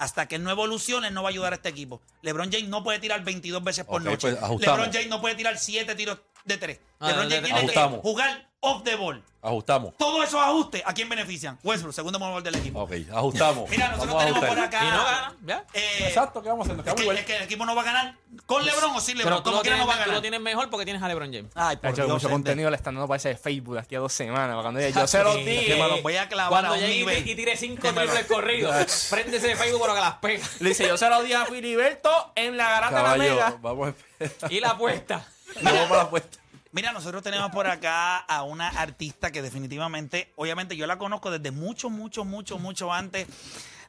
Hasta 0.01 0.27
que 0.27 0.37
él 0.37 0.43
no 0.43 0.51
evolucione, 0.51 1.09
él 1.09 1.15
no 1.15 1.23
va 1.23 1.29
a 1.29 1.33
ayudar 1.33 1.53
a 1.53 1.57
este 1.57 1.69
equipo. 1.69 2.01
LeBron 2.23 2.51
James 2.51 2.69
no 2.69 2.83
puede 2.83 2.99
tirar 3.01 3.23
22 3.23 3.63
veces 3.63 3.85
por 3.85 4.01
noche. 4.03 4.35
pues. 4.35 4.61
LeBron 4.61 4.91
James 4.91 5.09
no 5.09 5.21
puede 5.21 5.35
tirar 5.35 5.59
7 5.59 5.95
tiros 5.95 6.19
de 6.47 6.57
3. 6.57 6.81
Ah, 7.01 7.09
LeBron 7.09 7.29
James 7.29 7.45
tiene 7.45 7.59
ajustamos. 7.61 7.97
que 8.01 8.03
jugar 8.09 8.50
off 8.61 8.83
the 8.85 8.95
ball. 8.97 9.23
Ajustamos. 9.43 9.95
Todos 9.97 10.29
esos 10.29 10.39
ajustes, 10.39 10.83
¿a 10.85 10.93
quién 10.93 11.09
benefician? 11.09 11.59
Westbrook, 11.63 11.95
segundo 11.95 12.19
mejor 12.19 12.43
del 12.43 12.57
equipo. 12.57 12.81
Ok, 12.83 12.93
ajustamos. 13.11 13.71
Mira, 13.71 13.89
nosotros 13.89 14.09
Vamos 14.15 14.23
a 14.23 14.27
tenemos 14.27 14.49
por 14.51 14.59
ajustar. 14.59 14.83
acá. 14.83 14.87
Y 14.87 14.91
no 14.91 15.05
gana, 15.05 15.35
¿ya? 15.47 15.65
eh, 15.73 16.05
Exacto, 16.09 16.43
¿qué 16.43 16.51
vamos 16.51 16.69
a 16.69 16.73
hacer? 16.73 16.77
Nos 16.77 16.81
es, 16.81 16.85
quedamos 16.85 16.97
que, 16.99 17.03
igual. 17.05 17.17
es 17.17 17.25
que 17.25 17.37
el 17.39 17.43
equipo 17.45 17.65
no 17.65 17.75
va 17.75 17.81
a 17.81 17.85
ganar 17.87 18.15
con 18.45 18.67
LeBron 18.67 18.95
o 18.97 19.01
sin 19.01 19.17
LeBron. 19.17 19.33
Pero 19.33 19.43
tú 19.43 19.45
Como 19.45 19.57
lo, 19.57 19.63
quiera 19.63 19.77
tienes, 19.79 19.87
no 19.87 19.89
va 19.89 19.95
a 19.95 19.97
tú 19.97 20.01
lo 20.03 20.07
ganar. 20.09 20.21
tienes 20.21 20.41
mejor 20.43 20.69
porque 20.69 20.85
tienes 20.85 21.03
a 21.03 21.09
LeBron 21.09 21.33
James. 21.33 21.51
Ay, 21.55 21.77
por 21.79 21.95
Dios, 21.95 22.07
mucho 22.07 22.19
gente. 22.21 22.33
contenido 22.33 22.69
le 22.69 22.77
están 22.77 22.95
dando 22.97 23.09
para 23.09 23.17
ese 23.17 23.35
Facebook 23.35 23.75
de 23.77 23.81
aquí 23.81 23.95
a 23.95 24.01
dos 24.01 24.13
semanas. 24.13 24.49
para 24.51 24.61
Cuando 24.61 24.81
yo 24.87 25.07
se 25.07 25.25
los 25.25 25.35
Sí, 25.37 25.45
dije. 25.45 25.67
que 25.69 25.75
me 25.77 25.89
los 25.89 26.03
voy 26.03 26.17
a 26.19 26.29
clavar 26.29 26.51
Cuando 26.51 26.69
a 26.69 26.75
un 26.75 26.81
llegue 26.81 26.95
y- 26.95 26.99
nivel. 26.99 27.29
y 27.29 27.35
tire 27.35 27.57
cinco 27.57 27.81
Que 27.81 27.93
me 27.93 28.05
lo- 28.05 28.13
triples 28.13 28.27
corridos, 28.27 29.07
préndese 29.09 29.47
de 29.49 29.57
Facebook 29.57 29.81
pero 29.81 29.95
que 29.95 30.01
las 30.01 30.15
pega. 30.17 30.47
Le 30.59 30.69
dice, 30.69 30.87
yo 30.87 30.99
se 30.99 31.09
lo 31.09 31.23
dije 31.23 31.37
a 31.37 31.47
Filiberto 31.47 32.33
en 32.35 32.59
la 32.59 32.69
garata 32.69 32.97
de 32.97 33.03
la 33.03 33.09
Caballo, 33.09 33.35
mega. 33.37 33.57
vamos 33.63 33.89
a 33.89 34.25
esperar. 34.25 34.53
Y 34.53 34.61
la 34.61 34.69
apuesta. 34.73 35.27
Vamos 35.63 35.81
para 35.85 35.97
la 35.97 36.03
apuesta. 36.03 36.39
Mira, 36.73 36.93
nosotros 36.93 37.23
tenemos 37.23 37.51
por 37.51 37.67
acá 37.67 38.19
a 38.19 38.43
una 38.45 38.69
artista 38.69 39.33
que 39.33 39.43
definitivamente, 39.43 40.33
obviamente 40.37 40.77
yo 40.77 40.87
la 40.87 40.99
conozco 40.99 41.31
desde 41.31 41.51
mucho, 41.51 41.91
mucho, 41.91 42.25
mucho, 42.25 42.59
mucho 42.59 42.93
antes 42.93 43.27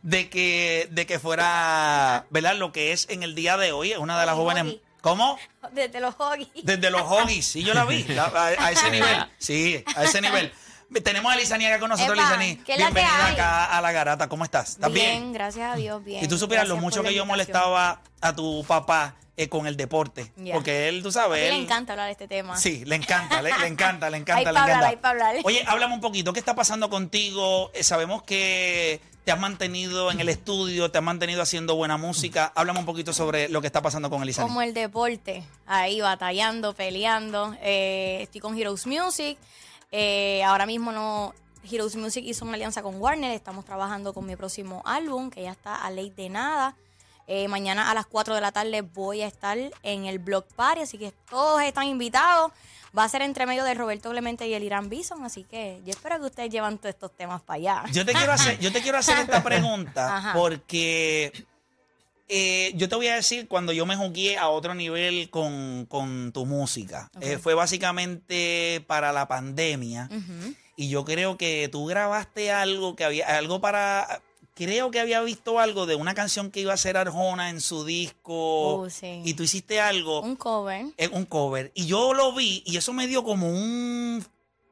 de 0.02 0.30
que, 0.30 0.88
de 0.92 1.06
que 1.06 1.20
fuera, 1.20 2.26
¿verdad? 2.32 2.56
Lo 2.56 2.72
que 2.72 2.92
es 2.92 3.08
en 3.10 3.22
el 3.22 3.36
día 3.36 3.56
de 3.58 3.72
hoy, 3.72 3.92
es 3.92 4.00
una 4.00 4.20
de 4.20 4.26
las 4.26 4.36
jóvenes. 4.36 4.78
¿Cómo? 5.02 5.38
Desde 5.72 6.00
los 6.00 6.16
hoggies. 6.18 6.64
Desde 6.64 6.90
los 6.92 7.02
hoggies, 7.04 7.46
sí, 7.46 7.64
yo 7.64 7.74
la 7.74 7.86
vi, 7.86 8.04
la- 8.06 8.26
a, 8.26 8.48
a 8.48 8.72
ese 8.72 8.90
nivel, 8.92 9.26
sí, 9.38 9.84
a 9.96 10.04
ese 10.04 10.22
nivel. 10.22 10.52
Tenemos 11.04 11.32
a 11.32 11.36
Lisani 11.38 11.66
acá 11.68 11.80
con 11.80 11.90
nosotros, 11.90 12.18
Epa, 12.18 12.24
Lisani. 12.38 12.58
¿qué 12.58 12.74
es 12.74 12.80
la 12.80 12.88
que 12.88 12.94
Bienvenida 12.94 13.28
acá 13.28 13.78
a 13.78 13.82
la 13.82 13.92
garata, 13.92 14.28
¿cómo 14.28 14.44
estás? 14.44 14.72
¿Estás 14.72 14.92
bien? 14.92 15.32
gracias 15.34 15.74
a 15.74 15.76
Dios, 15.76 16.04
bien. 16.04 16.24
Y 16.24 16.28
tú 16.28 16.38
supieras 16.38 16.68
lo 16.68 16.78
mucho 16.78 17.02
que 17.04 17.14
yo 17.14 17.26
molestaba 17.26 18.02
a 18.20 18.36
tu 18.36 18.64
papá 18.68 19.16
eh, 19.38 19.48
con 19.50 19.66
el 19.68 19.78
deporte. 19.78 20.32
Porque 20.54 20.90
él, 20.90 21.02
tú 21.02 21.10
A 21.10 21.12
sabes. 21.14 21.40
le 21.40 21.50
él- 21.56 21.64
encanta 21.64 21.94
hablar 21.94 22.08
de 22.08 22.12
este 22.14 22.28
tema. 22.28 22.58
Sí, 22.58 22.84
le 22.86 22.96
encanta, 22.96 23.42
le, 23.42 23.58
le 23.58 23.68
encanta, 23.68 24.10
le 24.10 24.18
encanta, 24.18 24.40
Hay 24.40 24.46
le 24.46 24.54
pa' 24.54 24.62
hablar, 24.64 24.70
encanta. 24.94 25.10
hay 25.10 25.12
hablar. 25.12 25.36
Oye, 25.44 25.64
háblame 25.68 25.94
un 25.96 26.02
poquito, 26.02 26.34
¿qué 26.34 26.40
está 26.40 26.54
pasando 26.56 26.90
contigo? 26.90 27.72
Eh, 27.74 27.84
sabemos 27.84 28.24
que 28.24 29.00
te 29.24 29.32
has 29.32 29.40
mantenido 29.40 30.12
en 30.12 30.20
el 30.20 30.30
estudio, 30.30 30.90
te 30.92 30.98
has 30.98 31.04
mantenido 31.04 31.42
haciendo 31.42 31.76
buena 31.76 31.96
música. 31.98 32.52
Háblame 32.56 32.80
un 32.80 32.86
poquito 32.86 33.14
sobre 33.14 33.50
lo 33.50 33.62
que 33.62 33.68
está 33.68 33.82
pasando 33.82 34.10
con 34.10 34.22
Elisa. 34.24 34.42
Como 34.42 34.62
el 34.64 34.74
deporte, 34.74 35.44
ahí 35.68 36.02
batallando, 36.02 36.74
peleando. 36.74 37.56
Eh, 37.62 38.20
estoy 38.24 38.42
con 38.42 38.58
Heroes 38.58 38.86
Music. 38.88 39.38
Ahora 40.46 40.66
mismo 40.66 40.92
no. 40.92 41.34
Heroes 41.72 41.96
Music 41.96 42.24
hizo 42.26 42.44
una 42.46 42.56
alianza 42.56 42.82
con 42.82 43.00
Warner. 43.00 43.32
Estamos 43.32 43.66
trabajando 43.66 44.14
con 44.14 44.26
mi 44.26 44.36
próximo 44.36 44.82
álbum, 44.86 45.30
que 45.30 45.44
ya 45.44 45.52
está 45.52 45.76
a 45.76 45.92
ley 45.92 46.10
de 46.10 46.30
nada. 46.30 46.76
Eh, 47.28 47.48
mañana 47.48 47.90
a 47.90 47.94
las 47.94 48.06
4 48.06 48.36
de 48.36 48.42
la 48.42 48.52
tarde 48.52 48.82
voy 48.82 49.22
a 49.22 49.28
estar 49.28 49.58
en 49.84 50.06
el 50.06 50.20
Block 50.20 50.48
Party, 50.54 50.82
así 50.82 50.98
que 50.98 51.14
todos 51.30 51.62
están 51.62 51.86
invitados. 51.88 52.52
Va 52.98 53.06
a 53.06 53.10
ser 53.10 53.22
entre 53.22 53.46
medio 53.46 53.64
de 53.64 53.74
Roberto 53.74 54.10
Clemente 54.10 54.48
y 54.48 54.54
el 54.54 54.64
Irán 54.64 54.90
Bison, 54.90 55.24
así 55.24 55.44
que 55.46 55.82
yo 55.86 55.92
espero 55.92 56.20
que 56.20 56.26
ustedes 56.26 56.50
llevan 56.50 56.78
todos 56.78 56.94
estos 56.94 57.16
temas 57.16 57.42
para 57.42 57.56
allá. 57.56 57.84
Yo 57.94 58.06
te 58.06 58.12
quiero 58.12 58.34
hacer, 58.34 58.60
yo 58.60 58.72
te 58.72 58.82
quiero 58.82 58.98
hacer 58.98 59.18
esta 59.20 59.42
pregunta 59.42 60.18
Ajá. 60.18 60.34
porque 60.34 61.32
eh, 62.28 62.72
yo 62.76 62.90
te 62.90 62.96
voy 62.96 63.08
a 63.08 63.16
decir 63.16 63.48
cuando 63.48 63.72
yo 63.74 63.86
me 63.86 63.96
jugué 63.96 64.38
a 64.38 64.50
otro 64.50 64.74
nivel 64.74 65.30
con, 65.30 65.86
con 65.86 66.32
tu 66.34 66.46
música. 66.46 67.10
Eh, 67.22 67.38
fue 67.38 67.54
básicamente 67.54 68.84
para 68.88 69.12
la 69.12 69.28
pandemia. 69.28 70.10
Y 70.76 70.90
yo 70.90 71.06
creo 71.06 71.38
que 71.38 71.70
tú 71.72 71.86
grabaste 71.86 72.52
algo 72.52 72.96
que 72.96 73.04
había, 73.04 73.38
algo 73.38 73.62
para. 73.62 74.22
Creo 74.54 74.92
que 74.92 75.00
había 75.00 75.22
visto 75.22 75.60
algo 75.60 75.86
de 75.86 75.96
una 75.96 76.14
canción 76.14 76.52
que 76.52 76.60
iba 76.60 76.72
a 76.72 76.76
hacer 76.76 76.98
Arjona 76.98 77.50
en 77.50 77.62
su 77.62 77.86
disco. 77.86 78.82
Oh, 78.82 78.90
sí. 78.90 79.22
Y 79.26 79.34
tú 79.34 79.44
hiciste 79.44 79.80
algo, 79.80 80.22
Un 80.22 80.36
cover. 80.36 80.88
eh, 80.98 81.08
un 81.08 81.26
cover. 81.26 81.72
Y 81.74 81.86
yo 81.86 82.14
lo 82.14 82.34
vi 82.34 82.62
y 82.66 82.78
eso 82.78 82.92
me 82.94 83.08
dio 83.08 83.24
como 83.24 83.48
un. 83.50 84.26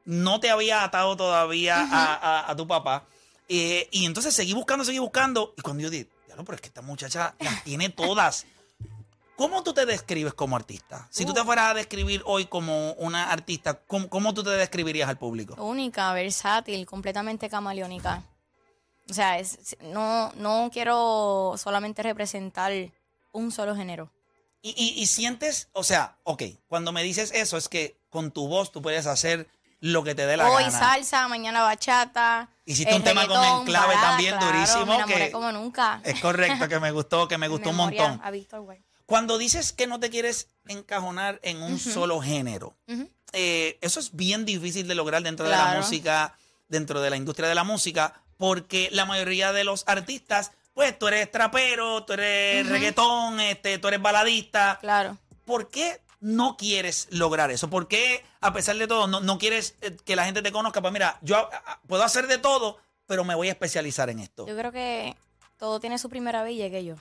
No 0.04 0.38
te 0.40 0.50
había 0.50 0.84
atado 0.84 1.16
todavía 1.16 1.80
a, 1.80 2.14
a- 2.14 2.50
a 2.50 2.56
tu 2.56 2.66
papá. 2.66 3.06
Eh, 3.48 3.88
y 3.90 4.04
entonces 4.04 4.34
seguí 4.34 4.52
buscando, 4.52 4.84
seguí 4.84 4.98
buscando. 4.98 5.54
Y 5.56 5.62
cuando 5.62 5.82
yo 5.82 5.90
dije, 5.90 6.08
"Diablo, 6.26 6.44
pero 6.44 6.56
es 6.56 6.60
que 6.60 6.68
esta 6.68 6.82
muchacha 6.82 7.34
las 7.40 7.64
tiene 7.64 7.88
todas. 7.90 8.46
¿Cómo 9.36 9.62
tú 9.62 9.72
te 9.72 9.86
describes 9.86 10.34
como 10.34 10.54
artista? 10.56 11.08
Si 11.10 11.24
tú 11.24 11.32
te 11.32 11.42
fueras 11.42 11.70
a 11.70 11.74
describir 11.74 12.22
hoy 12.26 12.44
como 12.44 12.92
una 12.94 13.30
artista, 13.30 13.80
¿cómo, 13.86 14.10
cómo 14.10 14.34
tú 14.34 14.42
te 14.44 14.50
describirías 14.50 15.08
al 15.08 15.16
público? 15.16 15.54
Única, 15.62 16.12
versátil, 16.12 16.84
completamente 16.84 17.48
camaleónica. 17.48 18.22
O 19.10 19.14
sea, 19.14 19.38
es, 19.38 19.76
no, 19.80 20.32
no 20.36 20.70
quiero 20.72 21.54
solamente 21.58 22.02
representar 22.02 22.72
un 23.32 23.50
solo 23.52 23.74
género. 23.76 24.10
Y, 24.62 24.70
y- 24.76 25.00
y 25.02 25.06
sientes, 25.06 25.68
o 25.72 25.82
sea, 25.84 26.16
ok, 26.24 26.42
cuando 26.68 26.92
me 26.92 27.02
dices 27.02 27.32
eso 27.34 27.56
es 27.56 27.68
que 27.68 27.96
con 28.10 28.30
tu 28.30 28.46
voz 28.46 28.70
tú 28.72 28.82
puedes 28.82 29.06
hacer 29.06 29.48
lo 29.80 30.04
que 30.04 30.14
te 30.14 30.26
dé 30.26 30.36
la 30.36 30.50
Hoy 30.50 30.64
gana. 30.64 30.78
salsa, 30.78 31.26
mañana 31.28 31.62
bachata. 31.62 32.50
Hiciste 32.66 32.94
un 32.94 33.02
tema 33.02 33.26
con 33.26 33.42
Enclave 33.42 33.94
balada, 33.94 34.08
también 34.10 34.36
claro, 34.36 34.52
durísimo, 34.52 34.84
Me 34.86 34.94
enamoré 34.96 35.26
que- 35.26 35.32
como 35.32 35.50
nunca. 35.52 36.00
Es 36.04 36.20
correcto, 36.20 36.68
que 36.68 36.78
me 36.78 36.90
gustó, 36.90 37.26
que 37.26 37.38
me 37.38 37.48
gustó 37.48 37.70
un 37.70 37.76
montón. 37.76 38.20
A 38.22 38.30
Víctor 38.30 38.60
White. 38.60 38.84
Cuando 39.06 39.38
dices 39.38 39.72
que 39.72 39.86
no 39.86 39.98
te 39.98 40.10
quieres 40.10 40.48
encajonar 40.68 41.40
en 41.42 41.62
un 41.62 41.78
solo 41.80 42.20
género, 42.20 42.76
eh, 43.32 43.78
eso 43.80 43.98
es 43.98 44.14
bien 44.14 44.44
difícil 44.44 44.86
de 44.86 44.94
lograr 44.94 45.22
dentro 45.22 45.46
de 45.48 45.52
la 45.56 45.74
música, 45.76 46.36
dentro 46.68 47.00
de 47.00 47.10
la 47.10 47.16
industria 47.16 47.48
de 47.48 47.54
la 47.54 47.64
música, 47.64 48.22
porque 48.40 48.88
la 48.90 49.04
mayoría 49.04 49.52
de 49.52 49.64
los 49.64 49.84
artistas, 49.86 50.52
pues 50.72 50.98
tú 50.98 51.08
eres 51.08 51.30
trapero, 51.30 52.04
tú 52.04 52.14
eres 52.14 52.66
reggaetón, 52.66 53.38
este, 53.38 53.76
tú 53.76 53.88
eres 53.88 54.00
baladista. 54.00 54.78
Claro. 54.80 55.18
¿Por 55.44 55.68
qué 55.68 56.00
no 56.20 56.56
quieres 56.56 57.06
lograr 57.10 57.50
eso? 57.50 57.68
¿Por 57.68 57.86
qué, 57.86 58.24
a 58.40 58.54
pesar 58.54 58.78
de 58.78 58.86
todo, 58.86 59.06
no, 59.06 59.20
no 59.20 59.36
quieres 59.36 59.76
eh, 59.82 59.94
que 60.06 60.16
la 60.16 60.24
gente 60.24 60.40
te 60.40 60.52
conozca? 60.52 60.80
Pues 60.80 60.90
mira, 60.90 61.18
yo 61.20 61.36
ah, 61.36 61.50
ah, 61.66 61.80
puedo 61.86 62.02
hacer 62.02 62.28
de 62.28 62.38
todo, 62.38 62.78
pero 63.04 63.24
me 63.24 63.34
voy 63.34 63.48
a 63.48 63.52
especializar 63.52 64.08
en 64.08 64.20
esto. 64.20 64.46
Yo 64.46 64.56
creo 64.56 64.72
que 64.72 65.14
todo 65.58 65.78
tiene 65.78 65.98
su 65.98 66.08
primera 66.08 66.42
vez 66.42 66.54
y 66.54 66.56
llegué 66.56 66.82
yo. 66.82 66.94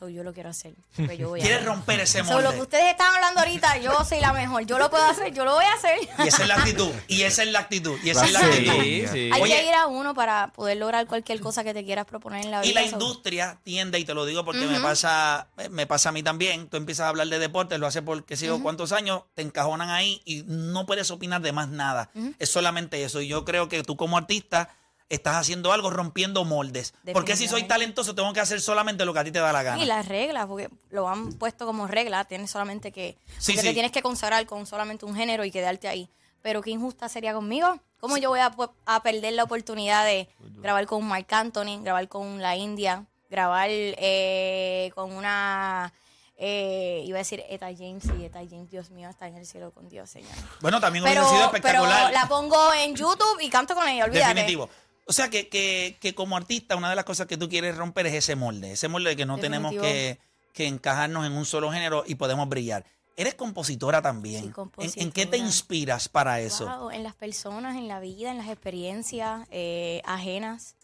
So, 0.00 0.08
yo 0.08 0.22
lo 0.24 0.32
quiero 0.32 0.48
hacer. 0.48 0.72
porque 0.96 1.18
yo 1.18 1.28
voy 1.28 1.40
a 1.40 1.42
Quieres 1.42 1.58
hacer. 1.60 1.68
romper 1.68 2.00
ese 2.00 2.24
So, 2.24 2.32
lo 2.32 2.38
que 2.38 2.44
molde. 2.56 2.62
ustedes 2.62 2.90
están 2.90 3.14
hablando 3.14 3.40
ahorita, 3.40 3.76
yo 3.78 4.02
soy 4.04 4.18
la 4.20 4.32
mejor. 4.32 4.64
Yo 4.64 4.78
lo 4.78 4.88
puedo 4.88 5.04
hacer, 5.04 5.32
yo 5.34 5.44
lo 5.44 5.52
voy 5.54 5.64
a 5.66 5.74
hacer. 5.74 5.98
Y 6.24 6.26
esa 6.26 6.42
es 6.42 6.48
la 6.48 6.54
actitud. 6.56 6.90
Y 7.08 7.22
esa 7.22 7.42
es 7.42 7.52
la 7.52 7.58
actitud. 7.60 7.98
Y 8.02 8.08
esa 8.10 8.24
es 8.24 8.32
la 8.32 8.40
actitud. 8.40 8.72
Sí, 8.82 9.06
sí. 9.12 9.30
Hay 9.32 9.42
Oye. 9.42 9.54
que 9.56 9.68
ir 9.68 9.74
a 9.74 9.86
uno 9.88 10.14
para 10.14 10.52
poder 10.54 10.78
lograr 10.78 11.06
cualquier 11.06 11.40
cosa 11.40 11.62
que 11.64 11.74
te 11.74 11.84
quieras 11.84 12.06
proponer 12.06 12.44
en 12.46 12.50
la 12.50 12.62
vida. 12.62 12.70
Y 12.70 12.72
la 12.74 12.80
So, 12.88 12.96
industria 12.96 13.60
tiende, 13.62 13.98
y 13.98 14.04
te 14.06 14.14
lo 14.14 14.24
digo 14.24 14.42
porque 14.44 14.64
me 14.66 14.80
pasa 14.80 15.48
me 15.70 15.86
pasa 15.86 16.08
a 16.08 16.12
mí 16.12 16.22
también, 16.22 16.68
tú 16.68 16.78
empiezas 16.78 17.04
a 17.04 17.08
hablar 17.10 17.26
de 17.28 17.38
deportes, 17.38 17.78
lo 17.78 17.86
haces 17.86 18.00
por 18.02 18.24
qué 18.24 18.36
sé 18.38 18.46
yo 18.46 18.62
cuántos 18.62 18.92
años, 18.92 19.22
te 19.34 19.42
encajonan 19.42 19.90
ahí 19.90 20.22
y 20.24 20.44
no 20.46 20.86
puedes 20.86 21.10
opinar 21.10 21.42
de 21.42 21.52
más 21.52 21.68
nada. 21.68 22.10
Es 22.38 22.48
solamente 22.50 23.04
eso. 23.04 23.20
Y 23.20 23.28
yo 23.28 23.44
creo 23.44 23.68
que 23.68 23.82
tú 23.82 23.96
como 23.96 24.16
artista 24.16 24.70
estás 25.10 25.36
haciendo 25.36 25.72
algo 25.72 25.90
rompiendo 25.90 26.44
moldes. 26.46 26.94
Porque 27.12 27.36
si 27.36 27.46
soy 27.46 27.64
talentoso 27.64 28.14
tengo 28.14 28.32
que 28.32 28.40
hacer 28.40 28.60
solamente 28.62 29.04
lo 29.04 29.12
que 29.12 29.18
a 29.18 29.24
ti 29.24 29.30
te 29.32 29.40
da 29.40 29.52
la 29.52 29.62
gana. 29.62 29.82
Y 29.82 29.84
las 29.84 30.08
reglas, 30.08 30.46
porque 30.46 30.70
lo 30.88 31.06
han 31.08 31.32
puesto 31.34 31.66
como 31.66 31.86
regla, 31.86 32.24
tienes 32.24 32.50
solamente 32.50 32.90
que. 32.92 33.18
Sí, 33.38 33.52
porque 33.52 33.60
sí. 33.60 33.66
te 33.68 33.72
tienes 33.74 33.92
que 33.92 34.00
consagrar 34.00 34.46
con 34.46 34.64
solamente 34.66 35.04
un 35.04 35.14
género 35.14 35.44
y 35.44 35.50
quedarte 35.50 35.86
ahí. 35.88 36.08
Pero 36.40 36.62
qué 36.62 36.70
injusta 36.70 37.08
sería 37.10 37.34
conmigo. 37.34 37.78
¿Cómo 38.00 38.16
yo 38.16 38.30
voy 38.30 38.40
a, 38.40 38.50
pu- 38.50 38.70
a 38.86 39.02
perder 39.02 39.34
la 39.34 39.44
oportunidad 39.44 40.06
de 40.06 40.26
grabar 40.62 40.86
con 40.86 41.04
Mark 41.06 41.26
Anthony, 41.30 41.82
grabar 41.82 42.08
con 42.08 42.40
la 42.40 42.56
India, 42.56 43.04
grabar 43.28 43.68
eh, 43.70 44.90
con 44.94 45.12
una. 45.12 45.92
eh, 46.38 47.02
iba 47.04 47.18
a 47.18 47.22
decir 47.22 47.44
Eta 47.50 47.66
James, 47.76 48.04
y 48.18 48.24
Eta 48.24 48.38
James, 48.48 48.70
Dios 48.70 48.88
mío, 48.90 49.10
está 49.10 49.28
en 49.28 49.36
el 49.36 49.44
cielo 49.46 49.70
con 49.72 49.88
Dios, 49.90 50.08
Señor. 50.08 50.30
Bueno, 50.62 50.80
también 50.80 51.04
Pero, 51.04 51.20
hubiese 51.20 51.36
sido 51.36 51.50
pero 51.50 51.62
espectacular. 51.64 52.12
la 52.12 52.26
pongo 52.26 52.72
en 52.72 52.94
YouTube 52.96 53.38
y 53.40 53.50
canto 53.50 53.74
con 53.74 53.86
ella, 53.86 54.04
olvídate. 54.06 54.28
Definitivo. 54.34 54.70
O 55.06 55.12
sea 55.12 55.28
que, 55.28 55.48
que, 55.48 55.96
que 56.00 56.14
como 56.14 56.36
artista, 56.36 56.76
una 56.76 56.90
de 56.90 56.96
las 56.96 57.04
cosas 57.04 57.26
que 57.26 57.36
tú 57.36 57.48
quieres 57.48 57.76
romper 57.76 58.06
es 58.06 58.14
ese 58.14 58.36
molde. 58.36 58.72
Ese 58.72 58.88
molde 58.88 59.10
de 59.10 59.16
que 59.16 59.26
no 59.26 59.38
tenemos 59.38 59.72
que, 59.72 60.18
que 60.52 60.66
encajarnos 60.66 61.26
en 61.26 61.32
un 61.32 61.44
solo 61.44 61.72
género 61.72 62.04
y 62.06 62.14
podemos 62.14 62.48
brillar. 62.48 62.84
Eres 63.16 63.34
compositora 63.34 64.00
también. 64.00 64.44
Sí, 64.44 64.50
¿En, 64.78 65.08
en 65.08 65.12
qué 65.12 65.26
te 65.26 65.36
compositora. 65.36 65.36
inspiras 65.38 66.08
para 66.08 66.40
eso? 66.40 66.66
Wow, 66.66 66.90
en 66.90 67.02
las 67.02 67.14
personas, 67.16 67.76
en 67.76 67.88
la 67.88 68.00
vida, 68.00 68.30
en 68.30 68.38
las 68.38 68.48
experiencias 68.48 69.46
eh, 69.50 70.00
ajenas, 70.04 70.76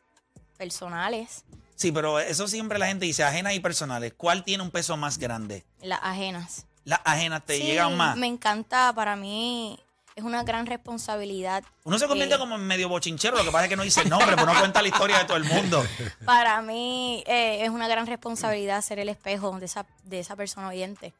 personales, 0.56 1.44
Sí, 1.78 1.92
pero 1.92 2.18
eso 2.18 2.48
siempre 2.48 2.78
la 2.78 2.86
gente 2.86 3.04
dice, 3.04 3.22
ajenas 3.22 3.52
y 3.52 3.60
personales. 3.60 4.14
¿Cuál 4.16 4.44
tiene 4.44 4.62
un 4.62 4.70
peso 4.70 4.96
más 4.96 5.18
grande? 5.18 5.62
las 5.82 6.00
ajenas. 6.02 6.64
Las 6.84 7.00
ajenas 7.04 7.44
te 7.44 7.58
Sí, 7.58 7.64
llegan 7.64 7.94
más. 7.98 8.16
Me 8.16 8.26
encanta, 8.26 8.92
para 8.94 9.14
mí 9.14 9.78
es 10.16 10.24
una 10.24 10.42
gran 10.44 10.64
responsabilidad. 10.66 11.62
Uno 11.84 11.98
se 11.98 12.08
convierte 12.08 12.34
eh, 12.34 12.38
como 12.38 12.56
en 12.56 12.66
medio 12.66 12.88
bochinchero, 12.88 13.36
lo 13.36 13.44
que 13.44 13.50
pasa 13.50 13.64
es 13.64 13.70
que 13.70 13.76
no 13.76 13.82
dice 13.82 14.00
el 14.00 14.08
nombre, 14.08 14.34
pero 14.34 14.46
no 14.46 14.58
cuenta 14.58 14.80
la 14.80 14.88
historia 14.88 15.18
de 15.18 15.26
todo 15.26 15.36
el 15.36 15.44
mundo. 15.44 15.84
Para 16.24 16.62
mí 16.62 17.22
eh, 17.26 17.62
es 17.62 17.68
una 17.68 17.86
gran 17.86 18.06
responsabilidad 18.06 18.80
ser 18.80 18.98
el 18.98 19.10
espejo 19.10 19.60
de 19.60 19.66
esa, 19.66 19.86
de 20.04 20.20
esa 20.20 20.34
persona 20.34 20.68
oyente. 20.68 21.12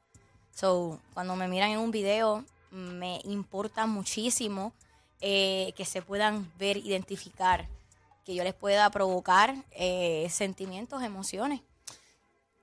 So, 0.50 0.98
cuando 1.12 1.36
me 1.36 1.46
miran 1.46 1.70
en 1.70 1.78
un 1.78 1.90
video, 1.90 2.42
me 2.70 3.20
importa 3.24 3.84
muchísimo 3.84 4.72
eh, 5.20 5.74
que 5.76 5.84
se 5.84 6.00
puedan 6.00 6.50
ver, 6.58 6.78
identificar, 6.78 7.68
que 8.24 8.34
yo 8.34 8.44
les 8.44 8.54
pueda 8.54 8.88
provocar 8.88 9.54
eh, 9.72 10.26
sentimientos, 10.30 11.02
emociones. 11.02 11.60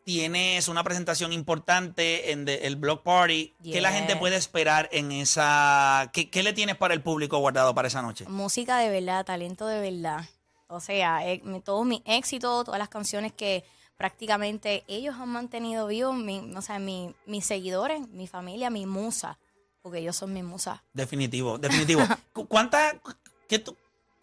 Tienes 0.03 0.67
una 0.67 0.83
presentación 0.83 1.31
importante 1.31 2.31
en 2.31 2.47
el 2.47 2.75
Block 2.75 3.03
Party. 3.03 3.53
¿Qué 3.63 3.79
la 3.79 3.91
gente 3.93 4.13
Yes. 4.13 4.19
puede 4.19 4.35
esperar 4.35 4.89
en 4.91 5.11
esa... 5.13 6.09
¿Qué, 6.13 6.29
qué 6.29 6.43
le 6.43 6.51
tienes 6.53 6.75
para 6.75 6.93
el 6.93 7.01
público 7.01 7.37
guardado 7.37 7.73
para 7.73 7.87
esa 7.87 8.01
noche? 8.01 8.25
Música 8.27 8.77
de 8.79 8.89
verdad, 8.89 9.25
talento 9.25 9.65
de 9.65 9.79
verdad. 9.79 10.25
O 10.67 10.81
sea, 10.81 11.25
eh, 11.29 11.39
mi- 11.45 11.61
todos 11.61 11.85
mis 11.85 12.01
éxitos, 12.05 12.65
todas 12.65 12.79
las 12.79 12.89
canciones 12.89 13.31
que 13.31 13.63
prácticamente 13.95 14.83
ellos 14.87 15.15
han 15.17 15.29
mantenido 15.29 15.87
vivos, 15.87 16.15
mi, 16.15 16.53
o 16.53 16.61
sea, 16.61 16.79
mi- 16.79 17.15
mis 17.25 17.45
seguidores, 17.45 18.05
mi 18.09 18.27
familia, 18.27 18.69
mi 18.69 18.85
musa, 18.85 19.39
porque 19.81 19.99
ellos 19.99 20.17
son 20.17 20.33
mi 20.33 20.43
musa. 20.43 20.83
Definitivo, 20.93 21.57
definitivo. 21.57 22.01
Cu- 22.33 22.47
¿Cuánta, 22.47 22.99
qué 23.47 23.63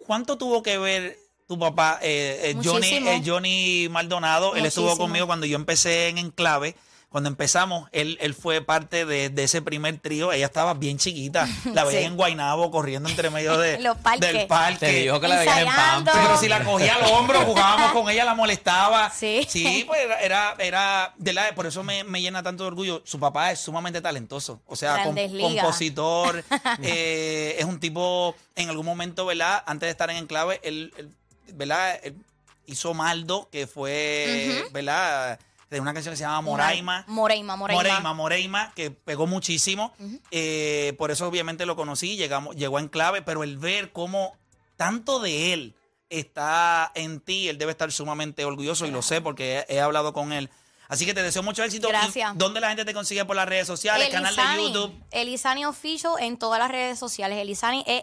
¿Cuánto 0.07 0.37
tuvo 0.37 0.63
que 0.63 0.77
ver 0.77 1.17
tu 1.51 1.59
papá, 1.59 1.99
eh, 2.01 2.55
eh, 2.55 2.57
Johnny, 2.63 2.93
eh, 3.09 3.23
Johnny 3.27 3.89
Maldonado? 3.91 4.55
Él 4.55 4.65
estuvo 4.67 4.97
conmigo 4.97 5.27
cuando 5.27 5.47
yo 5.47 5.57
empecé 5.57 6.07
en 6.09 6.19
Enclave. 6.19 6.77
Cuando 7.09 7.29
empezamos, 7.29 7.89
él, 7.91 8.19
él 8.21 8.35
fue 8.35 8.61
parte 8.61 9.05
de, 9.05 9.31
de 9.31 9.43
ese 9.43 9.61
primer 9.63 9.99
trío. 9.99 10.31
Ella 10.31 10.47
estaba 10.47 10.75
bien 10.75 10.97
chiquita. 10.97 11.49
La 11.75 11.83
veía 11.83 12.03
Sí. 12.03 12.07
en 12.07 12.17
Guaynabo 12.17 12.71
corriendo 12.71 13.09
entre 13.09 13.31
medio 13.31 13.59
de, 13.59 13.79
del 14.21 14.47
parque. 14.47 14.79
Te 14.79 14.93
dijo 14.93 15.19
que 15.19 15.27
la 15.27 15.39
veías 15.41 15.59
en. 15.59 15.67
Pampa. 15.67 16.13
Pero 16.15 16.39
si 16.39 16.47
la 16.47 16.63
cogía 16.63 16.95
al 16.95 17.11
hombro, 17.11 17.41
jugábamos 17.41 17.91
con 17.91 18.09
ella, 18.09 18.25
la 18.25 18.35
molestaba. 18.37 19.11
Sí. 19.11 19.45
Sí, 19.49 19.83
pues 19.89 20.01
era, 20.03 20.21
era, 20.21 20.55
era 20.61 21.13
de 21.19 21.33
la, 21.33 21.53
por 21.57 21.67
eso 21.67 21.83
me, 21.83 22.05
me 22.05 22.21
llena 22.23 22.45
tanto 22.45 22.63
de 22.63 22.69
orgullo. 22.69 23.03
Su 23.05 23.19
papá 23.19 23.51
es 23.51 23.59
sumamente 23.59 24.01
talentoso. 24.01 24.63
O 24.69 24.77
sea, 24.77 25.03
com- 25.03 25.17
compositor, 25.17 26.45
eh, 26.81 27.57
es 27.59 27.65
un 27.65 27.81
tipo, 27.81 28.37
en 28.55 28.69
algún 28.69 28.87
momento, 28.87 29.27
¿verdad? 29.27 29.65
Antes 29.67 29.89
de 29.89 29.91
estar 29.91 30.11
en 30.11 30.17
Enclave, 30.19 30.61
él, 30.63 30.93
él, 30.97 31.11
¿verdad? 31.55 31.99
Él 32.03 32.17
hizo 32.67 32.95
Maldo, 32.95 33.49
que 33.51 33.67
fue, 33.67 34.65
¿verdad? 34.73 35.39
De 35.71 35.81
una 35.81 35.93
canción 35.93 36.13
que 36.13 36.17
se 36.17 36.25
llama 36.25 36.41
Moraima. 36.41 37.05
Moreima, 37.07 37.57
Moreima. 37.57 37.83
Moreima, 37.83 38.15
Moreima, 38.15 38.73
que 38.75 38.91
pegó 38.91 39.27
muchísimo. 39.27 39.93
Eh, 40.31 40.95
por 40.99 41.11
eso 41.11 41.27
obviamente 41.27 41.67
lo 41.67 41.77
conocí, 41.77 42.17
llegamos, 42.17 42.57
llegó 42.57 42.79
en 42.79 42.89
clave, 42.89 43.23
pero 43.23 43.45
el 43.45 43.57
ver 43.57 43.93
cómo 43.93 44.37
tanto 44.77 45.21
de 45.21 45.53
él 45.53 45.75
está 46.09 46.91
en 46.95 47.21
ti, 47.21 47.49
él 47.49 47.59
debe 47.59 47.73
estar 47.73 47.93
sumamente 47.93 48.45
orgulloso 48.45 48.87
y 48.87 48.91
lo 48.91 49.03
sé 49.03 49.21
porque 49.21 49.65
he, 49.69 49.77
he 49.77 49.81
hablado 49.81 50.13
con 50.13 50.33
él. 50.33 50.51
Así 50.91 51.07
que 51.07 51.15
te 51.15 51.23
deseo 51.23 51.43
mucho 51.43 51.63
éxito. 51.63 51.89
¿Y 51.89 51.93
Gracias. 51.93 52.33
¿Dónde 52.35 52.61
la 52.61 52.69
gente 52.69 52.85
te 52.85 52.93
consigue 52.93 53.25
por 53.25 53.37
las 53.37 53.49
redes 53.49 53.67
sociales? 53.67 54.09
Canal 54.11 54.35
de 54.35 54.43
YouTube. 54.65 54.93
Elizani 55.13 55.65
Official 55.65 56.15
en 56.19 56.37
todas 56.37 56.59
las 56.59 56.69
redes 56.71 56.99
sociales. 56.99 57.39
Elizani 57.39 57.85
E 57.87 58.03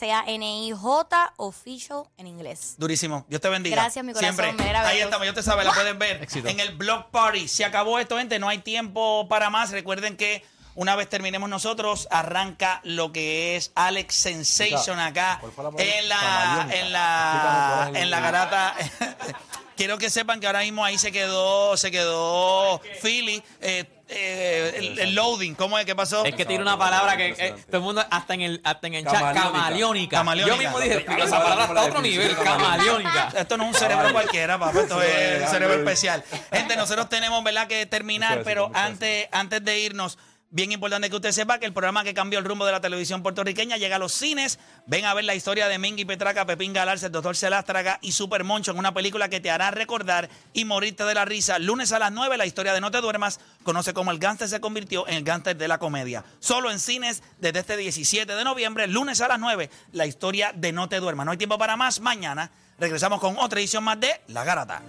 E-L-Y-S-A-N-I-J 0.00 1.32
Official 1.36 2.02
en 2.16 2.26
inglés. 2.26 2.74
Durísimo. 2.78 3.26
Dios 3.28 3.40
te 3.40 3.48
bendiga. 3.48 3.76
Gracias, 3.76 4.04
mi 4.04 4.12
corazón. 4.12 4.36
Siempre. 4.36 4.64
Mira, 4.64 4.86
Ahí 4.86 5.00
estamos, 5.00 5.26
ya 5.26 5.32
te 5.34 5.42
sabes, 5.42 5.64
la 5.66 5.72
pueden 5.72 5.98
ver 5.98 6.22
Éxito. 6.22 6.48
en 6.48 6.60
el 6.60 6.74
Blog 6.76 7.10
Party. 7.10 7.48
Se 7.48 7.64
acabó 7.64 7.98
esto, 7.98 8.16
gente. 8.18 8.38
No 8.38 8.48
hay 8.48 8.58
tiempo 8.58 9.26
para 9.28 9.50
más. 9.50 9.70
Recuerden 9.70 10.16
que 10.16 10.44
una 10.76 10.94
vez 10.94 11.08
terminemos 11.08 11.50
nosotros, 11.50 12.06
arranca 12.12 12.80
lo 12.84 13.10
que 13.12 13.56
es 13.56 13.72
Alex 13.74 14.14
Sensation 14.14 15.00
acá 15.00 15.38
¿cuál 15.40 15.52
fue 15.52 15.64
la 15.64 15.70
palabra? 15.72 15.98
en 15.98 16.08
la, 16.08 16.68
en 16.70 16.92
la, 16.92 17.86
el- 17.90 17.96
en 17.96 18.10
la 18.10 18.20
garata. 18.20 18.74
Quiero 19.80 19.96
que 19.96 20.10
sepan 20.10 20.40
que 20.40 20.46
ahora 20.46 20.60
mismo 20.60 20.84
ahí 20.84 20.98
se 20.98 21.10
quedó, 21.10 21.74
se 21.78 21.90
quedó 21.90 22.82
Philly. 23.02 23.42
eh, 23.62 23.86
eh, 24.08 24.74
el, 24.76 24.98
el 24.98 25.14
loading, 25.14 25.54
¿cómo 25.54 25.78
es? 25.78 25.86
¿Qué 25.86 25.96
pasó? 25.96 26.22
Es 26.26 26.34
que 26.34 26.44
tiene 26.44 26.60
una 26.62 26.76
palabra 26.76 27.16
que 27.16 27.34
eh, 27.38 27.54
todo 27.68 27.78
el 27.78 27.82
mundo, 27.82 28.04
hasta 28.10 28.34
en 28.34 28.42
el, 28.42 28.60
hasta 28.62 28.88
en 28.88 28.94
el 28.96 29.04
chat, 29.06 29.32
Camaleónica. 29.32 30.18
camaleónica. 30.18 30.54
Yo 30.54 30.62
mismo 30.62 30.80
dije, 30.80 30.96
Explícalo, 30.96 31.24
esa 31.24 31.42
palabra 31.42 31.64
está 31.64 31.80
a 31.80 31.84
otro 31.86 32.02
nivel, 32.02 32.36
camaleónica. 32.36 33.32
Esto 33.38 33.56
no 33.56 33.64
es 33.64 33.68
un 33.70 33.74
cerebro 33.74 34.12
cualquiera, 34.12 34.58
papá. 34.58 34.80
Esto 34.80 35.00
es 35.00 35.42
un 35.44 35.48
cerebro 35.48 35.74
especial. 35.76 36.22
Gente, 36.52 36.76
nosotros 36.76 37.08
tenemos, 37.08 37.42
¿verdad?, 37.42 37.66
que 37.66 37.86
terminar, 37.86 38.42
pero 38.44 38.70
antes, 38.74 39.28
antes 39.32 39.64
de 39.64 39.78
irnos, 39.78 40.18
Bien 40.52 40.72
importante 40.72 41.08
que 41.08 41.14
usted 41.14 41.30
sepa 41.30 41.60
que 41.60 41.66
el 41.66 41.72
programa 41.72 42.02
que 42.02 42.12
cambió 42.12 42.40
el 42.40 42.44
rumbo 42.44 42.66
de 42.66 42.72
la 42.72 42.80
televisión 42.80 43.22
puertorriqueña 43.22 43.76
llega 43.76 43.94
a 43.94 43.98
los 44.00 44.10
cines. 44.12 44.58
Ven 44.84 45.04
a 45.04 45.14
ver 45.14 45.22
la 45.22 45.36
historia 45.36 45.68
de 45.68 45.78
Mingy 45.78 46.04
Petraca, 46.04 46.44
Pepín 46.44 46.72
Galarza, 46.72 47.06
el 47.06 47.12
Doctor 47.12 47.36
Celástraga 47.36 48.00
y 48.02 48.10
Super 48.10 48.42
Moncho 48.42 48.72
en 48.72 48.78
una 48.78 48.92
película 48.92 49.28
que 49.28 49.38
te 49.38 49.48
hará 49.48 49.70
recordar 49.70 50.28
y 50.52 50.64
morirte 50.64 51.04
de 51.04 51.14
la 51.14 51.24
risa. 51.24 51.60
Lunes 51.60 51.92
a 51.92 52.00
las 52.00 52.10
9, 52.10 52.36
la 52.36 52.46
historia 52.46 52.72
de 52.72 52.80
No 52.80 52.90
te 52.90 53.00
duermas. 53.00 53.38
Conoce 53.62 53.94
cómo 53.94 54.10
el 54.10 54.18
gánster 54.18 54.48
se 54.48 54.60
convirtió 54.60 55.06
en 55.06 55.14
el 55.14 55.22
gánster 55.22 55.56
de 55.56 55.68
la 55.68 55.78
comedia. 55.78 56.24
Solo 56.40 56.72
en 56.72 56.80
cines 56.80 57.22
desde 57.38 57.60
este 57.60 57.76
17 57.76 58.34
de 58.34 58.42
noviembre, 58.42 58.88
lunes 58.88 59.20
a 59.20 59.28
las 59.28 59.38
9, 59.38 59.70
la 59.92 60.06
historia 60.06 60.52
de 60.52 60.72
No 60.72 60.88
te 60.88 60.98
duermas. 60.98 61.26
No 61.26 61.30
hay 61.30 61.38
tiempo 61.38 61.58
para 61.58 61.76
más. 61.76 62.00
Mañana 62.00 62.50
regresamos 62.76 63.20
con 63.20 63.38
otra 63.38 63.60
edición 63.60 63.84
más 63.84 64.00
de 64.00 64.20
La 64.26 64.42
Garata. 64.42 64.82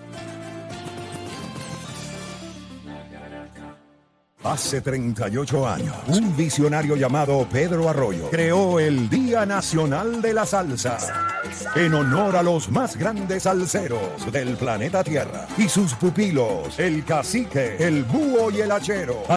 Hace 4.44 4.82
38 4.82 5.68
años, 5.68 5.96
un 6.08 6.36
visionario 6.36 6.96
llamado 6.96 7.48
Pedro 7.52 7.88
Arroyo 7.88 8.28
creó 8.32 8.80
el 8.80 9.08
Día 9.08 9.46
Nacional 9.46 10.20
de 10.20 10.34
la 10.34 10.48
Salsa 10.48 10.98
en 11.76 11.94
honor 11.94 12.36
a 12.36 12.42
los 12.42 12.70
más 12.70 12.96
grandes 12.96 13.44
salseros 13.44 14.32
del 14.32 14.58
planeta 14.58 15.04
Tierra 15.04 15.46
y 15.58 15.70
sus 15.70 15.94
pupilos, 15.94 16.80
el 16.80 17.06
cacique, 17.06 17.76
el 17.78 18.04
búho 18.04 18.50
y 18.50 18.62
el 18.62 18.72
hachero. 18.72 19.24